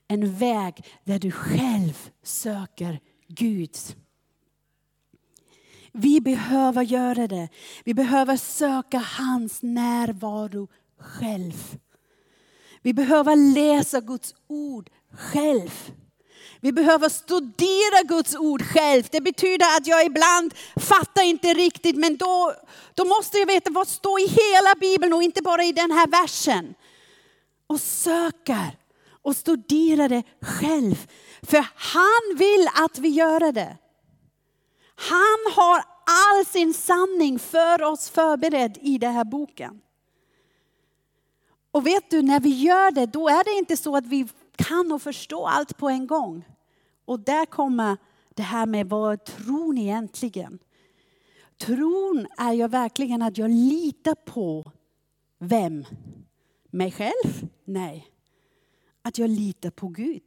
en 0.08 0.37
väg 0.37 0.85
där 1.04 1.18
du 1.18 1.30
själv 1.30 2.11
söker 2.23 3.00
Gud. 3.28 3.76
Vi 5.99 6.21
behöver 6.21 6.83
göra 6.83 7.26
det. 7.26 7.49
Vi 7.85 7.95
behöver 7.95 8.37
söka 8.37 8.99
hans 8.99 9.62
närvaro 9.62 10.69
själv. 11.00 11.79
Vi 12.83 12.95
behöver 12.95 13.37
läsa 13.55 14.00
Guds 14.00 14.35
ord 14.49 14.91
själv. 15.12 15.93
Vi 16.61 16.73
behöver 16.73 17.09
studera 17.09 18.03
Guds 18.09 18.37
ord 18.37 18.62
själv. 18.62 19.03
Det 19.11 19.21
betyder 19.21 19.76
att 19.76 19.87
jag 19.87 20.07
ibland 20.07 20.55
fattar 20.76 21.23
inte 21.23 21.55
riktigt, 21.55 21.97
men 21.97 22.17
då, 22.17 22.53
då 22.95 23.05
måste 23.05 23.38
jag 23.38 23.47
veta 23.47 23.71
vad 23.71 23.88
står 23.88 24.21
i 24.21 24.26
hela 24.26 24.75
Bibeln 24.81 25.12
och 25.12 25.23
inte 25.23 25.43
bara 25.43 25.65
i 25.65 25.73
den 25.73 25.91
här 25.91 26.07
versen. 26.07 26.75
Och 27.67 27.81
söker 27.81 28.79
och 29.23 29.37
studerar 29.37 30.09
det 30.09 30.23
själv. 30.43 31.07
För 31.43 31.67
han 31.75 32.38
vill 32.38 32.69
att 32.75 32.99
vi 32.99 33.09
gör 33.09 33.53
det. 33.53 33.76
Han 34.97 35.53
har 35.55 35.83
all 36.07 36.45
sin 36.47 36.75
sanning 36.75 37.38
för 37.38 37.83
oss 37.83 38.11
förberedd 38.11 38.79
i 38.81 38.99
den 38.99 39.12
här 39.12 39.25
boken. 39.25 39.81
Och 41.71 41.87
vet 41.87 42.11
du, 42.11 42.23
när 42.23 42.41
vi 42.41 42.49
gör 42.49 42.91
det, 42.91 43.07
då 43.07 43.29
är 43.29 43.45
det 43.45 43.59
inte 43.59 43.76
så 43.76 43.97
att 43.97 44.07
vi 44.07 44.29
kan 44.57 44.93
och 44.93 45.03
förstå 45.03 45.47
allt 45.47 45.76
på 45.76 45.88
en 45.88 46.07
gång. 46.07 46.45
Och 47.05 47.21
där 47.21 47.47
kommer 47.47 47.97
det 48.35 48.43
här 48.43 48.67
med 48.67 48.88
vad 48.88 49.25
tron 49.25 49.79
egentligen? 49.79 50.59
Tron 51.59 52.26
är 52.38 52.53
ju 52.53 52.69
verkligen 52.69 53.23
att 53.23 53.38
jag 53.38 53.50
litar 53.50 54.15
på 54.15 54.73
vem? 55.38 55.85
Mig 56.71 56.91
själv? 56.93 57.49
Nej. 57.65 58.07
Att 59.03 59.19
jag 59.19 59.31
litar 59.31 59.71
på 59.71 59.88
Gud. 59.88 60.23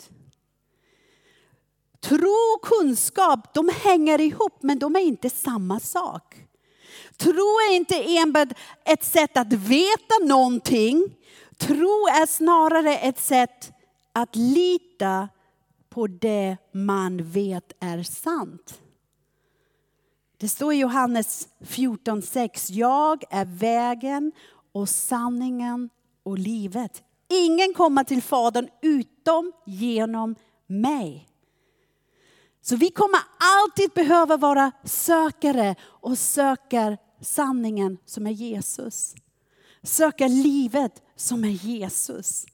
Tro 2.01 2.55
och 2.55 2.61
kunskap, 2.61 3.53
de 3.53 3.69
hänger 3.83 4.21
ihop 4.21 4.63
men 4.63 4.79
de 4.79 4.95
är 4.95 4.99
inte 4.99 5.29
samma 5.29 5.79
sak. 5.79 6.35
Tro 7.17 7.57
är 7.69 7.75
inte 7.75 8.17
enbart 8.17 8.49
ett 8.85 9.03
sätt 9.03 9.37
att 9.37 9.53
veta 9.53 10.15
någonting. 10.23 11.15
Tro 11.57 12.07
är 12.07 12.25
snarare 12.25 12.97
ett 12.97 13.19
sätt 13.19 13.71
att 14.13 14.35
lita 14.35 15.29
på 15.89 16.07
det 16.07 16.57
man 16.71 17.23
vet 17.23 17.73
är 17.79 18.03
sant. 18.03 18.79
Det 20.37 20.49
står 20.49 20.73
i 20.73 20.77
Johannes 20.77 21.47
14.6. 21.59 22.71
Jag 22.71 23.23
är 23.29 23.45
vägen 23.45 24.31
och 24.71 24.89
sanningen 24.89 25.89
och 26.23 26.37
livet. 26.37 27.03
Ingen 27.29 27.73
kommer 27.73 28.03
till 28.03 28.21
Fadern 28.21 28.69
utom 28.81 29.51
genom 29.65 30.35
mig. 30.67 31.27
Så 32.61 32.75
vi 32.75 32.89
kommer 32.89 33.19
alltid 33.37 33.89
behöva 33.91 34.37
vara 34.37 34.71
sökare 34.83 35.75
och 35.83 36.17
söker 36.17 36.97
sanningen 37.21 37.97
som 38.05 38.27
är 38.27 38.31
Jesus. 38.31 39.15
Söka 39.83 40.27
livet 40.27 41.01
som 41.15 41.43
är 41.43 41.49
Jesus. 41.49 42.45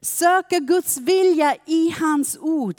Söka 0.00 0.58
Guds 0.58 0.96
vilja 0.96 1.56
i 1.66 1.90
hans 1.90 2.38
ord. 2.40 2.76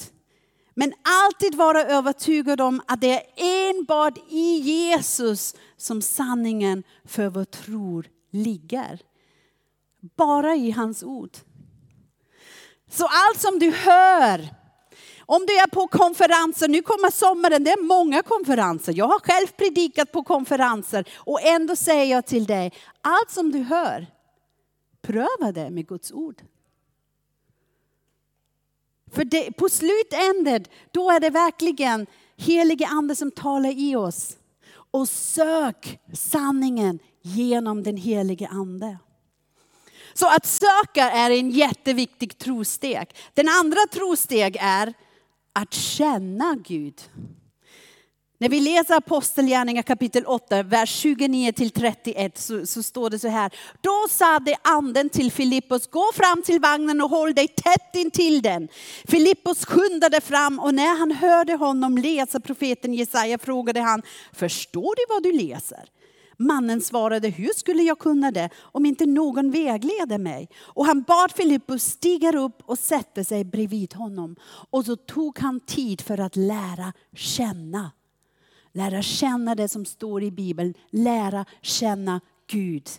Men 0.74 0.94
alltid 1.04 1.56
vara 1.56 1.84
övertygad 1.84 2.62
om 2.62 2.82
att 2.88 3.02
det 3.02 3.14
är 3.14 3.70
enbart 3.70 4.18
i 4.30 4.58
Jesus 4.58 5.56
som 5.78 6.02
sanningen 6.02 6.84
för 7.06 7.30
vår 7.30 7.46
tro 7.46 8.04
ligger. 8.32 9.00
Bara 10.18 10.56
i 10.56 10.72
hans 10.72 11.04
ord. 11.04 11.38
Så 12.90 13.06
allt 13.06 13.42
som 13.42 13.60
du 13.60 13.72
hör, 13.72 14.61
om 15.36 15.46
du 15.46 15.58
är 15.58 15.68
på 15.68 15.88
konferenser, 15.88 16.68
nu 16.68 16.82
kommer 16.82 17.12
sommaren, 17.12 17.64
det 17.64 17.72
är 17.72 17.84
många 17.84 18.22
konferenser. 18.22 18.94
Jag 18.98 19.08
har 19.08 19.20
själv 19.20 19.48
predikat 19.48 20.12
på 20.12 20.24
konferenser 20.24 21.08
och 21.18 21.42
ändå 21.42 21.76
säger 21.76 22.16
jag 22.16 22.26
till 22.26 22.46
dig, 22.46 22.74
allt 23.02 23.32
som 23.32 23.52
du 23.52 23.60
hör, 23.60 24.08
pröva 25.02 25.52
det 25.52 25.70
med 25.70 25.88
Guds 25.88 26.12
ord. 26.12 26.42
För 29.12 29.24
det, 29.24 29.52
på 29.52 29.70
slutändet, 29.70 30.70
då 30.92 31.12
är 31.12 31.20
det 31.20 31.30
verkligen 31.30 32.08
helige 32.38 32.88
ande 32.88 33.16
som 33.16 33.32
talar 33.32 33.80
i 33.80 33.96
oss. 33.96 34.38
Och 34.92 35.10
sök 35.10 36.00
sanningen 36.14 37.00
genom 37.22 37.84
den 37.84 37.98
helige 37.98 38.48
ande. 38.48 38.98
Så 40.14 40.28
att 40.28 40.46
söka 40.46 41.12
är 41.12 41.30
en 41.30 41.52
jätteviktig 41.52 42.38
trosteg. 42.38 43.16
Den 43.34 43.50
andra 43.50 43.80
trosteg 43.92 44.58
är 44.60 44.94
att 45.54 45.74
känna 45.74 46.56
Gud. 46.68 47.02
När 48.42 48.50
vi 48.50 48.60
läser 48.60 48.96
Apostelgärningar 48.96 49.82
kapitel 49.82 50.26
8, 50.26 50.64
vers 50.64 50.90
29 50.90 51.52
till 51.52 51.72
31 51.72 52.38
så, 52.38 52.66
så, 52.66 52.84
står 52.84 53.10
det 53.10 53.20
så 53.20 53.28
här. 53.28 53.54
Då 53.82 54.08
sade 54.10 54.56
anden 54.62 55.10
till 55.10 55.32
Filippos, 55.32 55.88
gå 55.88 56.12
fram 56.14 56.42
till 56.42 56.60
vagnen 56.60 57.02
och 57.02 57.10
håll 57.10 57.34
dig 57.34 57.48
tätt 57.48 57.96
intill 57.96 58.42
den. 58.42 58.68
Filippos 59.08 59.66
skyndade 59.66 60.22
fram 60.22 60.60
och 60.60 60.74
när 60.74 60.98
han 61.00 61.12
hörde 61.12 61.54
honom 61.54 61.98
läsa 61.98 62.40
profeten 62.40 62.94
Jesaja 62.94 63.38
frågade 63.38 63.80
han, 63.80 64.02
förstår 64.34 64.96
du 64.96 65.14
vad 65.14 65.24
du 65.24 65.48
läser? 65.48 65.90
Mannen 66.42 66.82
svarade, 66.82 67.28
hur 67.30 67.54
skulle 67.56 67.84
jag 67.84 68.00
kunna 68.00 68.32
det 68.32 68.50
om 68.62 68.86
inte 68.86 69.06
någon 69.06 69.52
vägleder 69.52 70.18
mig? 70.18 70.50
Och 70.60 70.86
han 70.86 71.02
bad 71.02 71.32
Filippus 71.32 71.84
stiga 71.84 72.38
upp 72.40 72.62
och 72.66 72.80
sätta 72.80 73.24
sig 73.24 73.44
bredvid 73.44 73.94
honom. 73.94 74.36
Och 74.70 74.86
så 74.86 74.96
tog 74.96 75.40
han 75.40 75.60
tid 75.60 76.02
för 76.02 76.20
att 76.20 76.36
lära 76.36 76.94
känna. 77.16 77.92
Lära 78.74 79.02
känna 79.02 79.56
det 79.56 79.68
som 79.68 79.86
står 79.86 80.24
i 80.24 80.32
Bibeln, 80.32 80.74
lära 80.90 81.46
känna 81.62 82.22
Gud. 82.48 82.90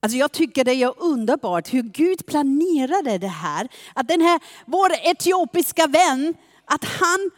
Alltså 0.00 0.18
jag 0.18 0.32
tycker 0.32 0.64
det 0.64 0.72
är 0.72 1.02
underbart 1.02 1.74
hur 1.74 1.82
Gud 1.82 2.26
planerade 2.26 3.18
det 3.18 3.26
här. 3.26 3.68
Att 3.94 4.08
den 4.08 4.20
här, 4.20 4.40
vår 4.66 4.92
etiopiska 5.02 5.86
vän, 5.86 6.34
att 6.64 6.84
han 6.84 7.30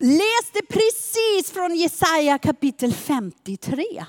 läste 0.00 0.60
precis 0.68 1.52
från 1.52 1.76
Jesaja 1.76 2.38
kapitel 2.38 2.92
53. 2.92 4.04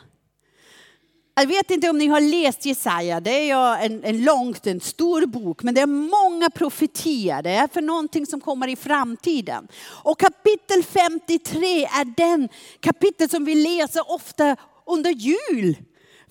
Jag 1.35 1.47
vet 1.47 1.71
inte 1.71 1.89
om 1.89 1.97
ni 1.97 2.07
har 2.07 2.21
läst 2.21 2.65
Jesaja, 2.65 3.19
det 3.19 3.49
är 3.49 3.85
en, 3.85 4.03
en 4.03 4.23
långt, 4.23 4.67
en 4.67 4.79
stor 4.79 5.25
bok, 5.25 5.63
men 5.63 5.73
det 5.73 5.81
är 5.81 5.87
många 5.87 6.49
profetier, 6.49 7.43
det 7.43 7.49
är 7.49 7.67
för 7.67 7.81
någonting 7.81 8.25
som 8.25 8.41
kommer 8.41 8.67
i 8.67 8.75
framtiden. 8.75 9.67
Och 10.03 10.19
kapitel 10.19 10.83
53 10.83 11.83
är 11.85 12.15
den 12.17 12.49
kapitel 12.79 13.29
som 13.29 13.45
vi 13.45 13.55
läser 13.55 14.11
ofta 14.11 14.55
under 14.85 15.11
jul. 15.11 15.75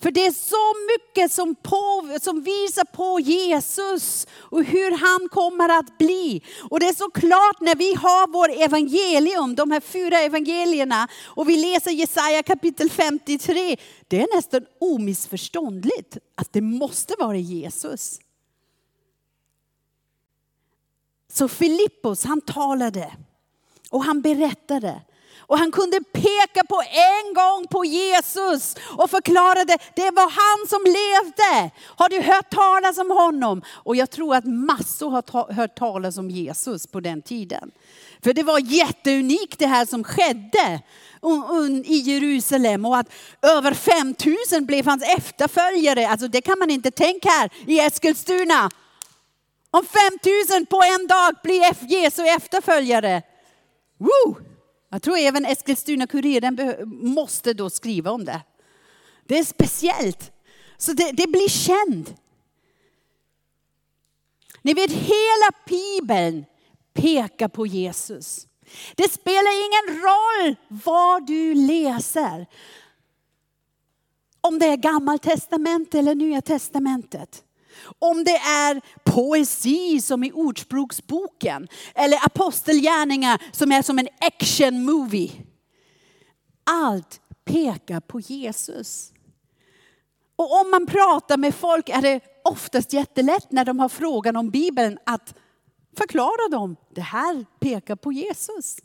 För 0.01 0.11
det 0.11 0.25
är 0.25 0.31
så 0.31 0.73
mycket 0.93 1.31
som, 1.31 1.55
på, 1.55 2.09
som 2.21 2.41
visar 2.41 2.83
på 2.83 3.19
Jesus 3.19 4.27
och 4.33 4.63
hur 4.63 4.91
han 4.91 5.29
kommer 5.29 5.69
att 5.79 5.97
bli. 5.97 6.43
Och 6.69 6.79
det 6.79 6.87
är 6.87 6.93
så 6.93 7.09
klart 7.09 7.59
när 7.59 7.75
vi 7.75 7.93
har 7.93 8.27
vår 8.27 8.63
evangelium, 8.63 9.55
de 9.55 9.71
här 9.71 9.79
fyra 9.79 10.19
evangelierna, 10.19 11.07
och 11.25 11.49
vi 11.49 11.57
läser 11.57 11.91
Jesaja 11.91 12.43
kapitel 12.43 12.89
53. 12.89 13.77
Det 14.07 14.21
är 14.21 14.35
nästan 14.35 14.65
omissförståndligt 14.79 16.17
att 16.35 16.53
det 16.53 16.61
måste 16.61 17.15
vara 17.19 17.37
Jesus. 17.37 18.19
Så 21.31 21.47
Filippos 21.47 22.25
han 22.25 22.41
talade 22.41 23.11
och 23.89 24.03
han 24.03 24.21
berättade 24.21 25.01
och 25.51 25.57
han 25.57 25.71
kunde 25.71 25.99
peka 26.13 26.63
på 26.69 26.81
en 26.81 27.33
gång 27.33 27.67
på 27.67 27.85
Jesus 27.85 28.75
och 28.97 29.09
förklarade 29.09 29.77
det 29.95 30.11
var 30.11 30.29
han 30.29 30.67
som 30.67 30.83
levde. 30.83 31.71
Har 31.85 32.09
du 32.09 32.21
hört 32.21 32.49
talas 32.49 32.97
om 32.97 33.11
honom? 33.11 33.61
Och 33.67 33.95
jag 33.95 34.09
tror 34.09 34.35
att 34.35 34.45
massor 34.45 35.09
har 35.09 35.53
hört 35.53 35.75
talas 35.75 36.17
om 36.17 36.29
Jesus 36.29 36.87
på 36.87 36.99
den 36.99 37.21
tiden. 37.21 37.71
För 38.23 38.33
det 38.33 38.43
var 38.43 38.59
jätteunikt 38.59 39.59
det 39.59 39.67
här 39.67 39.85
som 39.85 40.03
skedde 40.03 40.81
i 41.85 41.95
Jerusalem 41.95 42.85
och 42.85 42.97
att 42.97 43.13
över 43.41 43.73
5000 43.73 44.65
blev 44.65 44.85
hans 44.85 45.03
efterföljare. 45.17 46.07
Alltså 46.07 46.27
det 46.27 46.41
kan 46.41 46.59
man 46.59 46.69
inte 46.69 46.91
tänka 46.91 47.29
här 47.29 47.49
i 47.67 47.79
Eskilstuna. 47.79 48.69
Om 49.71 49.85
5000 49.85 50.65
på 50.65 50.83
en 50.83 51.07
dag 51.07 51.35
blir 51.43 51.91
Jesu 51.91 52.25
efterföljare. 52.25 53.21
Woo! 53.97 54.50
Jag 54.93 55.01
tror 55.01 55.17
även 55.17 55.45
Eskilstuna-Kuriren 55.45 56.85
måste 56.85 57.53
då 57.53 57.69
skriva 57.69 58.11
om 58.11 58.25
det. 58.25 58.41
Det 59.25 59.39
är 59.39 59.43
speciellt. 59.43 60.31
Så 60.77 60.93
det, 60.93 61.11
det 61.11 61.27
blir 61.27 61.49
känt. 61.49 62.15
Ni 64.61 64.73
vet 64.73 64.91
hela 64.91 65.51
Bibeln 65.67 66.45
pekar 66.93 67.47
på 67.47 67.67
Jesus. 67.67 68.47
Det 68.95 69.11
spelar 69.11 69.51
ingen 69.65 70.01
roll 70.01 70.55
vad 70.67 71.27
du 71.27 71.53
läser. 71.53 72.47
Om 74.41 74.59
det 74.59 74.65
är 74.65 74.77
Gamla 74.77 75.17
testamentet 75.17 75.95
eller 75.95 76.15
Nya 76.15 76.41
testamentet. 76.41 77.43
Om 77.99 78.23
det 78.23 78.37
är 78.37 78.81
poesi 79.03 80.01
som 80.01 80.23
i 80.23 80.31
Ordspråksboken 80.31 81.67
eller 81.95 82.25
apostelgärningar 82.25 83.41
som 83.51 83.71
är 83.71 83.81
som 83.81 83.99
en 83.99 84.07
action 84.19 84.85
movie. 84.85 85.31
Allt 86.63 87.21
pekar 87.45 87.99
på 87.99 88.19
Jesus. 88.19 89.13
Och 90.35 90.61
om 90.61 90.71
man 90.71 90.85
pratar 90.85 91.37
med 91.37 91.55
folk 91.55 91.89
är 91.89 92.01
det 92.01 92.19
oftast 92.43 92.93
jättelätt 92.93 93.51
när 93.51 93.65
de 93.65 93.79
har 93.79 93.89
frågan 93.89 94.35
om 94.35 94.49
Bibeln 94.49 94.97
att 95.05 95.35
förklara 95.97 96.49
dem. 96.51 96.75
Det 96.95 97.01
här 97.01 97.45
pekar 97.59 97.95
på 97.95 98.11
Jesus. 98.11 98.77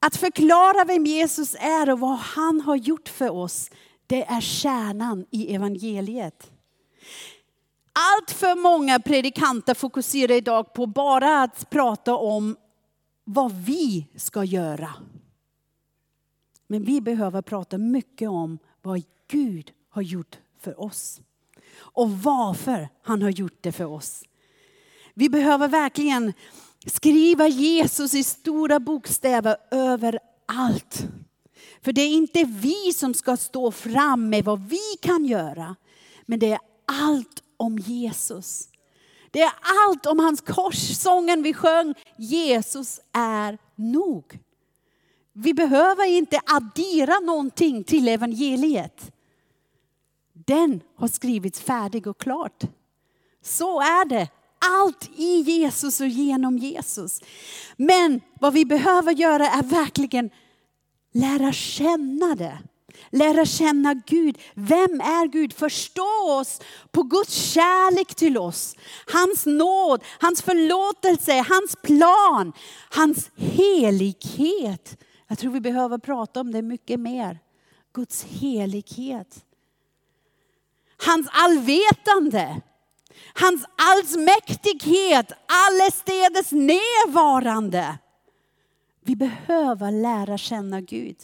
Att 0.00 0.16
förklara 0.16 0.84
vem 0.84 1.06
Jesus 1.06 1.54
är 1.54 1.90
och 1.90 2.00
vad 2.00 2.18
han 2.18 2.60
har 2.60 2.76
gjort 2.76 3.08
för 3.08 3.30
oss, 3.30 3.70
det 4.14 4.24
är 4.24 4.40
kärnan 4.40 5.26
i 5.30 5.54
evangeliet. 5.54 6.50
Allt 7.92 8.30
för 8.30 8.62
många 8.62 9.00
predikanter 9.00 9.74
fokuserar 9.74 10.34
idag 10.34 10.72
på 10.72 10.86
bara 10.86 11.42
att 11.42 11.70
prata 11.70 12.16
om 12.16 12.56
vad 13.24 13.52
vi 13.52 14.06
ska 14.16 14.44
göra. 14.44 14.94
Men 16.66 16.84
vi 16.84 17.00
behöver 17.00 17.42
prata 17.42 17.78
mycket 17.78 18.28
om 18.28 18.58
vad 18.82 19.02
Gud 19.28 19.72
har 19.88 20.02
gjort 20.02 20.38
för 20.60 20.80
oss. 20.80 21.20
Och 21.76 22.10
varför 22.10 22.88
han 23.02 23.22
har 23.22 23.30
gjort 23.30 23.58
det 23.60 23.72
för 23.72 23.84
oss. 23.84 24.24
Vi 25.14 25.28
behöver 25.28 25.68
verkligen 25.68 26.32
skriva 26.86 27.48
Jesus 27.48 28.14
i 28.14 28.24
stora 28.24 28.80
bokstäver 28.80 29.56
överallt. 29.70 31.08
För 31.84 31.92
det 31.92 32.00
är 32.00 32.10
inte 32.10 32.44
vi 32.44 32.92
som 32.92 33.14
ska 33.14 33.36
stå 33.36 33.70
fram 33.70 34.30
med 34.30 34.44
vad 34.44 34.68
vi 34.68 34.96
kan 35.00 35.24
göra. 35.24 35.76
Men 36.26 36.38
det 36.38 36.52
är 36.52 36.58
allt 36.86 37.42
om 37.56 37.78
Jesus. 37.78 38.68
Det 39.30 39.42
är 39.42 39.52
allt 39.88 40.06
om 40.06 40.18
hans 40.18 40.40
kors, 40.40 40.96
sången 40.96 41.42
vi 41.42 41.54
sjöng. 41.54 41.94
Jesus 42.16 43.00
är 43.12 43.58
nog. 43.74 44.38
Vi 45.32 45.54
behöver 45.54 46.06
inte 46.06 46.40
addera 46.46 47.20
någonting 47.20 47.84
till 47.84 48.08
evangeliet. 48.08 49.12
Den 50.32 50.80
har 50.96 51.08
skrivits 51.08 51.60
färdig 51.60 52.06
och 52.06 52.18
klart. 52.18 52.62
Så 53.42 53.80
är 53.80 54.04
det. 54.04 54.28
Allt 54.58 55.10
i 55.16 55.40
Jesus 55.40 56.00
och 56.00 56.08
genom 56.08 56.58
Jesus. 56.58 57.20
Men 57.76 58.20
vad 58.40 58.52
vi 58.52 58.64
behöver 58.64 59.12
göra 59.12 59.46
är 59.46 59.62
verkligen 59.62 60.30
lära 61.14 61.52
känna 61.52 62.34
det. 62.34 62.58
Lära 63.10 63.44
känna 63.44 63.94
Gud. 63.94 64.38
Vem 64.54 65.00
är 65.00 65.26
Gud? 65.26 65.52
Förstå 65.52 66.38
oss 66.40 66.60
på 66.90 67.02
Guds 67.02 67.34
kärlek 67.34 68.14
till 68.14 68.38
oss. 68.38 68.76
Hans 69.12 69.46
nåd, 69.46 70.04
hans 70.18 70.42
förlåtelse, 70.42 71.44
hans 71.48 71.76
plan, 71.82 72.52
hans 72.90 73.30
helighet. 73.36 75.00
Jag 75.28 75.38
tror 75.38 75.52
vi 75.52 75.60
behöver 75.60 75.98
prata 75.98 76.40
om 76.40 76.52
det 76.52 76.62
mycket 76.62 77.00
mer. 77.00 77.38
Guds 77.94 78.24
helighet. 78.24 79.44
Hans 81.06 81.28
allvetande. 81.32 82.60
Hans 83.34 83.64
allsmäktighet, 83.76 85.32
allestädes 85.46 86.52
närvarande. 86.52 87.98
Vi 89.06 89.16
behöver 89.16 89.90
lära 89.90 90.38
känna 90.38 90.80
Gud. 90.80 91.16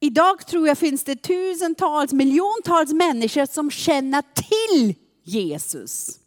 Idag 0.00 0.46
tror 0.46 0.68
jag 0.68 0.78
finns 0.78 1.04
det 1.04 1.16
tusentals, 1.16 2.12
miljontals 2.12 2.92
människor 2.92 3.46
som 3.46 3.70
känner 3.70 4.22
till 4.34 4.94
Jesus. 5.22 6.18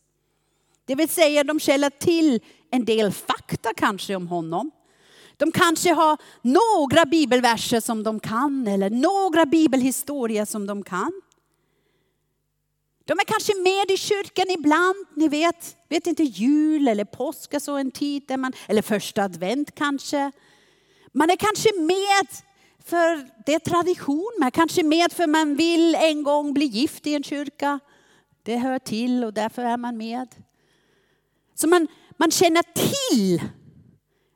Det 0.85 0.95
vill 0.95 1.09
säga 1.09 1.43
de 1.43 1.59
känner 1.59 1.89
till 1.89 2.39
en 2.71 2.85
del 2.85 3.11
fakta 3.11 3.73
kanske 3.77 4.15
om 4.15 4.27
honom. 4.27 4.71
De 5.37 5.51
kanske 5.51 5.93
har 5.93 6.17
några 6.41 7.05
bibelverser 7.05 7.79
som 7.79 8.03
de 8.03 8.19
kan 8.19 8.67
eller 8.67 8.89
några 8.89 9.45
bibelhistorier 9.45 10.45
som 10.45 10.65
de 10.67 10.83
kan. 10.83 11.21
De 13.05 13.19
är 13.19 13.23
kanske 13.23 13.55
med 13.55 13.91
i 13.91 13.97
kyrkan 13.97 14.45
ibland, 14.49 15.05
ni 15.15 15.27
vet, 15.27 15.77
vet 15.89 16.07
inte 16.07 16.23
jul 16.23 16.87
eller 16.87 17.05
påsk 17.05 17.61
så 17.61 17.77
en 17.77 17.91
tid 17.91 18.23
där 18.27 18.37
man, 18.37 18.53
eller 18.67 18.81
första 18.81 19.23
advent 19.23 19.75
kanske. 19.75 20.31
Man 21.11 21.29
är 21.29 21.35
kanske 21.35 21.69
med 21.79 22.27
för 22.85 23.29
det 23.45 23.53
är 23.53 23.59
tradition, 23.59 24.31
man 24.39 24.47
är 24.47 24.51
kanske 24.51 24.83
med 24.83 25.11
för 25.11 25.27
man 25.27 25.55
vill 25.55 25.95
en 25.95 26.23
gång 26.23 26.53
bli 26.53 26.65
gift 26.65 27.07
i 27.07 27.15
en 27.15 27.23
kyrka. 27.23 27.79
Det 28.43 28.57
hör 28.57 28.79
till 28.79 29.23
och 29.23 29.33
därför 29.33 29.61
är 29.61 29.77
man 29.77 29.97
med. 29.97 30.35
Så 31.55 31.67
man, 31.67 31.87
man 32.17 32.31
känner 32.31 32.63
till, 32.63 33.41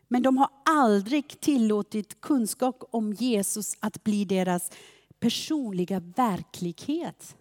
men 0.07 0.21
de 0.21 0.37
har 0.37 0.49
aldrig 0.65 1.41
tillåtit 1.41 2.21
kunskap 2.21 2.83
om 2.91 3.13
Jesus 3.13 3.75
att 3.79 4.03
bli 4.03 4.25
deras 4.25 4.71
personliga 5.19 5.99
verklighet. 5.99 7.35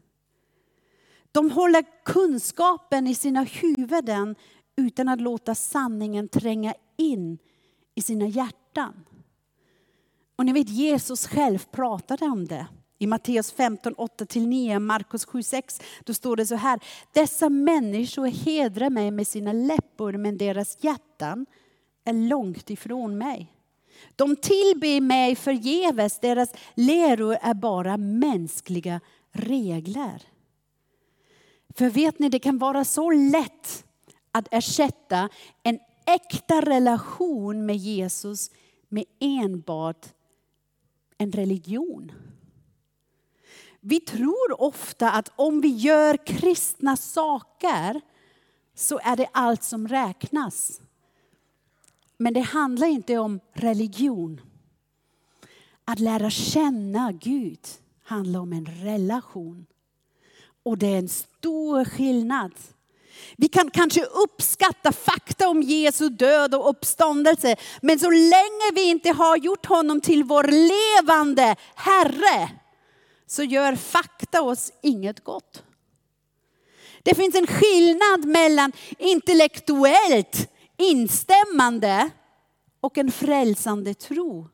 De 1.38 1.50
håller 1.50 1.84
kunskapen 2.04 3.06
i 3.06 3.14
sina 3.14 3.42
huvuden 3.42 4.34
utan 4.76 5.08
att 5.08 5.20
låta 5.20 5.54
sanningen 5.54 6.28
tränga 6.28 6.74
in 6.96 7.38
i 7.94 8.02
sina 8.02 8.26
hjärtan. 8.26 9.04
Och 10.36 10.46
ni 10.46 10.52
vet 10.52 10.68
Jesus 10.68 11.26
själv 11.26 11.58
pratade 11.70 12.24
om 12.24 12.46
det. 12.46 12.66
I 12.98 13.06
Matteus 13.06 13.52
15, 13.52 13.94
8-9, 13.94 14.78
Markus 14.78 15.24
7, 15.24 15.42
6, 15.42 15.80
då 16.04 16.14
står 16.14 16.36
det 16.36 16.46
så 16.46 16.54
här. 16.54 16.80
Dessa 17.12 17.48
människor 17.48 18.26
hedrar 18.26 18.90
mig 18.90 19.10
med 19.10 19.26
sina 19.26 19.52
läppar 19.52 20.12
men 20.12 20.38
deras 20.38 20.84
hjärtan 20.84 21.46
är 22.04 22.28
långt 22.28 22.70
ifrån 22.70 23.18
mig. 23.18 23.52
De 24.16 24.36
tillber 24.36 25.00
mig 25.00 25.36
förgäves, 25.36 26.20
deras 26.20 26.52
läror 26.74 27.36
är 27.42 27.54
bara 27.54 27.96
mänskliga 27.96 29.00
regler. 29.32 30.37
För 31.78 31.90
vet 31.90 32.18
ni, 32.18 32.28
det 32.28 32.38
kan 32.38 32.58
vara 32.58 32.84
så 32.84 33.10
lätt 33.10 33.84
att 34.32 34.48
ersätta 34.50 35.28
en 35.62 35.78
äkta 36.06 36.60
relation 36.60 37.66
med 37.66 37.76
Jesus 37.76 38.50
med 38.88 39.04
enbart 39.20 40.06
en 41.18 41.32
religion. 41.32 42.12
Vi 43.80 44.00
tror 44.00 44.60
ofta 44.60 45.10
att 45.10 45.32
om 45.36 45.60
vi 45.60 45.68
gör 45.68 46.26
kristna 46.26 46.96
saker 46.96 48.00
så 48.74 49.00
är 49.02 49.16
det 49.16 49.28
allt 49.32 49.62
som 49.62 49.88
räknas. 49.88 50.80
Men 52.16 52.34
det 52.34 52.40
handlar 52.40 52.86
inte 52.86 53.18
om 53.18 53.40
religion. 53.52 54.40
Att 55.84 55.98
lära 55.98 56.30
känna 56.30 57.12
Gud 57.12 57.66
handlar 58.02 58.40
om 58.40 58.52
en 58.52 58.66
relation. 58.66 59.66
Och 60.68 60.78
det 60.78 60.86
är 60.86 60.98
en 60.98 61.08
stor 61.08 61.84
skillnad. 61.84 62.52
Vi 63.36 63.48
kan 63.48 63.70
kanske 63.70 64.04
uppskatta 64.04 64.92
fakta 64.92 65.48
om 65.48 65.62
Jesu 65.62 66.08
död 66.08 66.54
och 66.54 66.70
uppståndelse. 66.70 67.56
Men 67.82 67.98
så 67.98 68.10
länge 68.10 68.72
vi 68.74 68.82
inte 68.82 69.10
har 69.10 69.36
gjort 69.36 69.66
honom 69.66 70.00
till 70.00 70.24
vår 70.24 70.44
levande 70.44 71.56
Herre 71.74 72.50
så 73.26 73.42
gör 73.42 73.76
fakta 73.76 74.42
oss 74.42 74.72
inget 74.82 75.24
gott. 75.24 75.62
Det 77.02 77.14
finns 77.14 77.34
en 77.34 77.46
skillnad 77.46 78.24
mellan 78.24 78.72
intellektuellt 78.98 80.50
instämmande 80.76 82.10
och 82.80 82.98
en 82.98 83.12
frälsande 83.12 83.94
tro. 83.94 84.48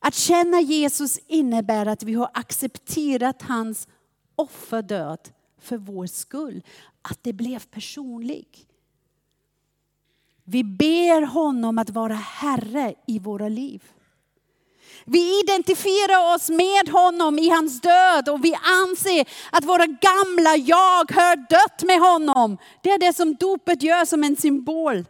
Att 0.00 0.14
känna 0.14 0.60
Jesus 0.60 1.18
innebär 1.26 1.86
att 1.86 2.02
vi 2.02 2.14
har 2.14 2.30
accepterat 2.34 3.42
hans 3.42 3.88
offerdöd 4.36 5.18
för 5.60 5.76
vår 5.76 6.06
skull. 6.06 6.62
Att 7.02 7.18
det 7.22 7.32
blev 7.32 7.66
personligt. 7.66 8.66
Vi 10.44 10.64
ber 10.64 11.22
honom 11.22 11.78
att 11.78 11.90
vara 11.90 12.14
Herre 12.14 12.94
i 13.06 13.18
våra 13.18 13.48
liv. 13.48 13.82
Vi 15.04 15.40
identifierar 15.40 16.34
oss 16.34 16.48
med 16.48 16.88
honom 16.88 17.38
i 17.38 17.48
hans 17.48 17.80
död 17.80 18.28
och 18.28 18.44
vi 18.44 18.54
anser 18.54 19.28
att 19.50 19.64
våra 19.64 19.86
gamla 19.86 20.56
jag 20.56 21.12
hör 21.12 21.36
dött 21.36 21.82
med 21.82 22.00
honom. 22.00 22.58
Det 22.82 22.90
är 22.90 22.98
det 22.98 23.16
som 23.16 23.34
dopet 23.34 23.82
gör 23.82 24.04
som 24.04 24.24
en 24.24 24.36
symbol. 24.36 25.04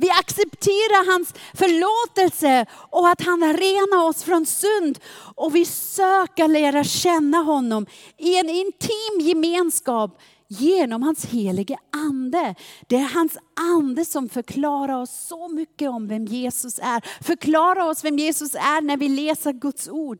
Vi 0.00 0.10
accepterar 0.10 1.12
hans 1.12 1.34
förlåtelse 1.54 2.66
och 2.90 3.08
att 3.08 3.22
han 3.22 3.40
renar 3.40 4.08
oss 4.08 4.22
från 4.22 4.46
synd. 4.46 4.98
Och 5.34 5.54
vi 5.54 5.64
söker 5.64 6.48
lära 6.48 6.84
känna 6.84 7.38
honom 7.38 7.86
i 8.18 8.38
en 8.38 8.48
intim 8.48 9.20
gemenskap 9.20 10.20
genom 10.48 11.02
hans 11.02 11.24
helige 11.24 11.78
ande. 11.92 12.54
Det 12.86 12.96
är 12.96 13.14
hans 13.14 13.38
ande 13.74 14.04
som 14.04 14.28
förklarar 14.28 15.02
oss 15.02 15.26
så 15.28 15.48
mycket 15.48 15.90
om 15.90 16.08
vem 16.08 16.24
Jesus 16.24 16.78
är. 16.78 17.24
Förklarar 17.24 17.88
oss 17.88 18.04
vem 18.04 18.18
Jesus 18.18 18.54
är 18.54 18.80
när 18.80 18.96
vi 18.96 19.08
läser 19.08 19.52
Guds 19.52 19.88
ord. 19.88 20.18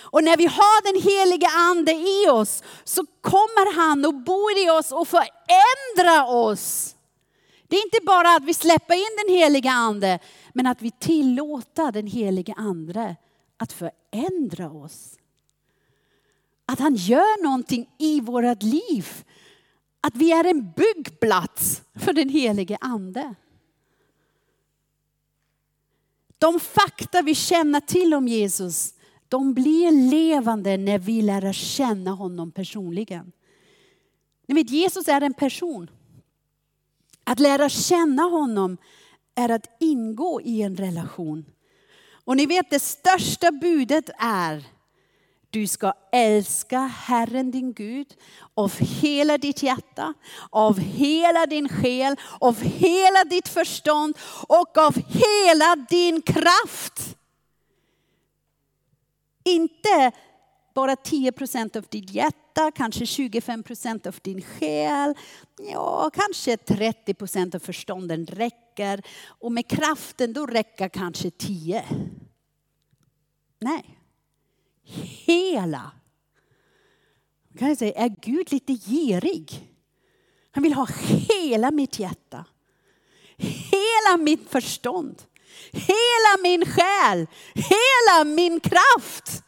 Och 0.00 0.24
när 0.24 0.36
vi 0.36 0.46
har 0.46 0.92
den 0.92 1.02
helige 1.02 1.48
ande 1.48 1.92
i 1.92 2.30
oss 2.30 2.62
så 2.84 3.06
kommer 3.20 3.74
han 3.76 4.04
och 4.04 4.14
bor 4.14 4.58
i 4.58 4.70
oss 4.70 4.92
och 4.92 5.08
förändrar 5.08 6.34
oss. 6.34 6.93
Det 7.74 7.78
är 7.78 7.84
inte 7.84 8.06
bara 8.06 8.36
att 8.36 8.44
vi 8.44 8.54
släpper 8.54 8.94
in 8.94 9.26
den 9.26 9.36
heliga 9.36 9.70
ande, 9.70 10.18
men 10.52 10.66
att 10.66 10.82
vi 10.82 10.90
tillåter 10.90 11.92
den 11.92 12.06
heliga 12.06 12.54
ande 12.54 13.16
att 13.56 13.72
förändra 13.72 14.70
oss. 14.70 15.18
Att 16.66 16.78
han 16.78 16.94
gör 16.94 17.42
någonting 17.42 17.90
i 17.98 18.20
vårt 18.20 18.62
liv. 18.62 19.24
Att 20.00 20.16
vi 20.16 20.32
är 20.32 20.44
en 20.44 20.72
byggplats 20.76 21.82
för 21.94 22.12
den 22.12 22.28
helige 22.28 22.78
ande. 22.80 23.34
De 26.38 26.60
fakta 26.60 27.22
vi 27.22 27.34
känner 27.34 27.80
till 27.80 28.14
om 28.14 28.28
Jesus, 28.28 28.94
de 29.28 29.54
blir 29.54 30.10
levande 30.10 30.76
när 30.76 30.98
vi 30.98 31.22
lär 31.22 31.52
känna 31.52 32.10
honom 32.10 32.52
personligen. 32.52 33.32
Ni 34.46 34.54
vet, 34.54 34.70
Jesus 34.70 35.08
är 35.08 35.20
en 35.20 35.34
person. 35.34 35.90
Att 37.24 37.40
lära 37.40 37.68
känna 37.68 38.22
honom 38.22 38.76
är 39.34 39.48
att 39.48 39.76
ingå 39.80 40.40
i 40.40 40.62
en 40.62 40.76
relation. 40.76 41.44
Och 42.24 42.36
ni 42.36 42.46
vet 42.46 42.70
det 42.70 42.80
största 42.80 43.50
budet 43.50 44.10
är 44.18 44.64
du 45.54 45.66
ska 45.66 45.92
älska 46.12 46.78
Herren 46.78 47.50
din 47.50 47.72
Gud 47.72 48.14
av 48.54 48.72
hela 48.78 49.38
ditt 49.38 49.62
hjärta, 49.62 50.14
av 50.50 50.78
hela 50.78 51.46
din 51.46 51.68
själ, 51.68 52.16
av 52.40 52.60
hela 52.60 53.24
ditt 53.24 53.48
förstånd 53.48 54.18
och 54.48 54.78
av 54.78 54.94
hela 54.96 55.76
din 55.88 56.22
kraft. 56.22 57.16
Inte 59.44 60.12
bara 60.74 60.96
10 60.96 61.32
procent 61.32 61.76
av 61.76 61.84
ditt 61.88 62.10
hjärta, 62.10 62.43
kanske 62.74 63.06
25 63.06 63.62
procent 63.62 64.06
av 64.06 64.18
din 64.22 64.42
själ. 64.42 65.14
Ja, 65.72 66.10
kanske 66.14 66.56
30 66.56 67.14
procent 67.14 67.54
av 67.54 67.58
förstånden 67.58 68.26
räcker. 68.26 69.02
Och 69.26 69.52
med 69.52 69.68
kraften 69.68 70.32
då 70.32 70.46
räcker 70.46 70.88
kanske 70.88 71.30
10. 71.30 71.84
Nej. 73.60 73.98
Hela. 75.26 75.90
Kan 77.58 77.68
jag 77.68 77.78
säga, 77.78 77.94
är 77.94 78.16
Gud 78.22 78.52
lite 78.52 78.72
girig? 78.72 79.70
Han 80.50 80.62
vill 80.62 80.72
ha 80.72 80.88
hela 81.28 81.70
mitt 81.70 81.98
hjärta. 81.98 82.44
Hela 83.36 84.16
mitt 84.18 84.50
förstånd. 84.50 85.22
Hela 85.72 86.42
min 86.42 86.66
själ. 86.66 87.26
Hela 87.54 88.24
min 88.24 88.60
kraft. 88.60 89.42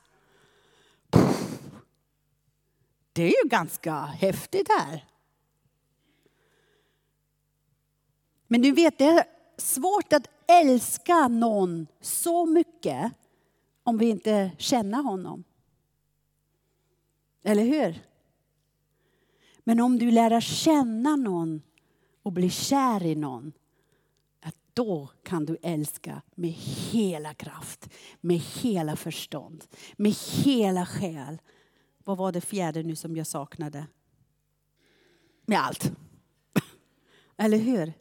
Det 3.17 3.23
är 3.23 3.45
ju 3.45 3.49
ganska 3.49 3.95
häftigt 3.95 4.69
här. 4.69 5.05
Men 8.47 8.63
du 8.63 8.73
vet, 8.73 8.99
det 8.99 9.05
är 9.05 9.25
svårt 9.57 10.13
att 10.13 10.29
älska 10.47 11.29
någon 11.29 11.87
så 12.01 12.47
mycket 12.47 13.13
om 13.83 13.99
vi 13.99 14.09
inte 14.09 14.51
känner 14.59 15.03
honom. 15.03 15.45
Eller 17.43 17.65
hur? 17.65 18.03
Men 19.65 19.81
om 19.81 19.99
du 19.99 20.11
lär 20.11 20.41
känna 20.41 21.17
någon 21.17 21.63
och 22.23 22.33
blir 22.33 22.51
kär 22.51 23.03
i 23.03 23.15
någon, 23.15 23.53
att 24.41 24.57
då 24.75 25.09
kan 25.23 25.45
du 25.45 25.57
älska 25.63 26.23
med 26.35 26.51
hela 26.51 27.35
kraft, 27.35 27.89
med 28.21 28.39
hela 28.39 28.97
förstånd, 28.97 29.65
med 29.97 30.13
hela 30.13 30.87
själ. 30.87 31.39
Vad 32.07 32.17
var 32.19 32.33
det 32.33 32.41
fjärde 32.41 32.83
nu 32.83 32.97
som 32.97 33.17
jag 33.17 33.27
saknade? 33.27 33.87
Med 35.47 35.61
allt. 35.61 35.93
Eller 37.37 37.59
hur? 37.59 37.93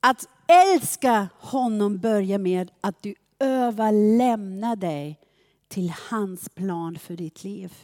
Att 0.00 0.28
älska 0.46 1.28
honom 1.38 1.98
börjar 1.98 2.38
med 2.38 2.70
att 2.80 3.02
du 3.02 3.14
överlämnar 3.38 4.76
dig 4.76 5.20
till 5.68 5.92
hans 6.10 6.48
plan 6.48 6.98
för 6.98 7.16
ditt 7.16 7.44
liv. 7.44 7.74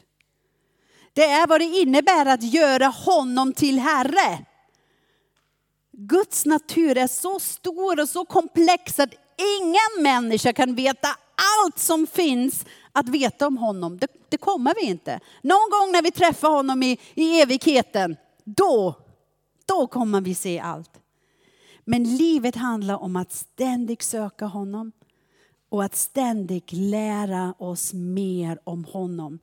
Det 1.13 1.25
är 1.25 1.47
vad 1.47 1.61
det 1.61 1.65
innebär 1.65 2.27
att 2.27 2.43
göra 2.43 2.87
honom 2.87 3.53
till 3.53 3.79
Herre. 3.79 4.47
Guds 5.93 6.47
natur 6.47 6.99
är 6.99 7.07
så 7.07 7.41
stor 7.41 8.01
och 8.01 8.09
så 8.09 8.25
komplex 8.25 8.99
att 8.99 9.15
ingen 9.61 10.03
människa 10.03 10.53
kan 10.53 10.75
veta 10.75 11.09
allt 11.65 11.79
som 11.79 12.07
finns 12.07 12.65
att 12.93 13.09
veta 13.09 13.47
om 13.47 13.57
honom. 13.57 13.99
Det, 13.99 14.09
det 14.29 14.37
kommer 14.37 14.75
vi 14.75 14.87
inte. 14.87 15.21
Någon 15.43 15.71
gång 15.71 15.93
när 15.93 16.03
vi 16.03 16.11
träffar 16.11 16.49
honom 16.49 16.83
i, 16.83 16.99
i 17.15 17.41
evigheten, 17.41 18.17
då, 18.45 18.95
då 19.67 19.87
kommer 19.87 20.21
vi 20.21 20.35
se 20.35 20.61
allt. 20.61 20.91
Men 21.85 22.17
livet 22.17 22.57
handlar 22.57 23.03
om 23.03 23.17
att 23.17 23.33
ständigt 23.33 24.03
söka 24.03 24.47
honom 24.47 24.93
och 25.69 25.85
att 25.85 25.97
ständigt 25.97 26.73
lära 26.73 27.55
oss 27.59 27.93
mer 27.93 28.59
om 28.65 28.85
honom 28.85 29.39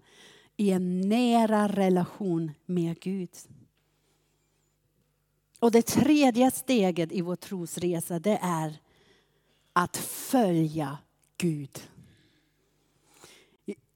i 0.58 0.72
en 0.72 1.10
nära 1.10 1.68
relation 1.68 2.52
med 2.66 3.00
Gud. 3.00 3.30
Och 5.60 5.72
det 5.72 5.82
tredje 5.82 6.52
steget 6.52 7.12
i 7.12 7.22
vår 7.22 7.36
trosresa 7.36 8.20
det 8.20 8.40
är 8.42 8.78
att 9.74 9.98
följa 9.98 10.98
Gud. 11.38 11.80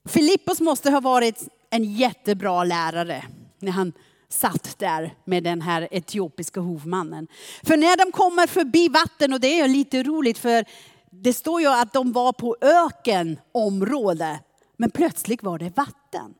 Filippos 0.06 0.62
måste 0.62 0.92
ha 0.92 1.00
varit 1.00 1.48
en 1.70 1.84
jättebra 1.84 2.64
lärare 2.64 3.24
när 3.60 3.72
han 3.72 3.94
satt 4.30 4.80
där 4.80 5.16
med 5.26 5.44
den 5.44 5.62
här 5.62 5.88
etiopiska 5.92 6.60
hovmannen. 6.60 7.28
För 7.64 7.78
när 7.78 7.98
de 7.98 8.12
kommer 8.12 8.48
förbi 8.48 8.88
vatten, 8.88 9.34
och 9.34 9.40
det 9.40 9.60
är 9.60 9.68
lite 9.68 10.04
roligt 10.04 10.38
för 10.38 10.66
det 11.10 11.34
står 11.34 11.62
ju 11.62 11.68
att 11.68 11.94
de 11.94 12.12
var 12.12 12.34
på 12.34 12.58
ökenområde, 12.62 14.40
men 14.78 14.92
plötsligt 14.92 15.44
var 15.44 15.60
det 15.60 15.78
vatten. 15.78 16.34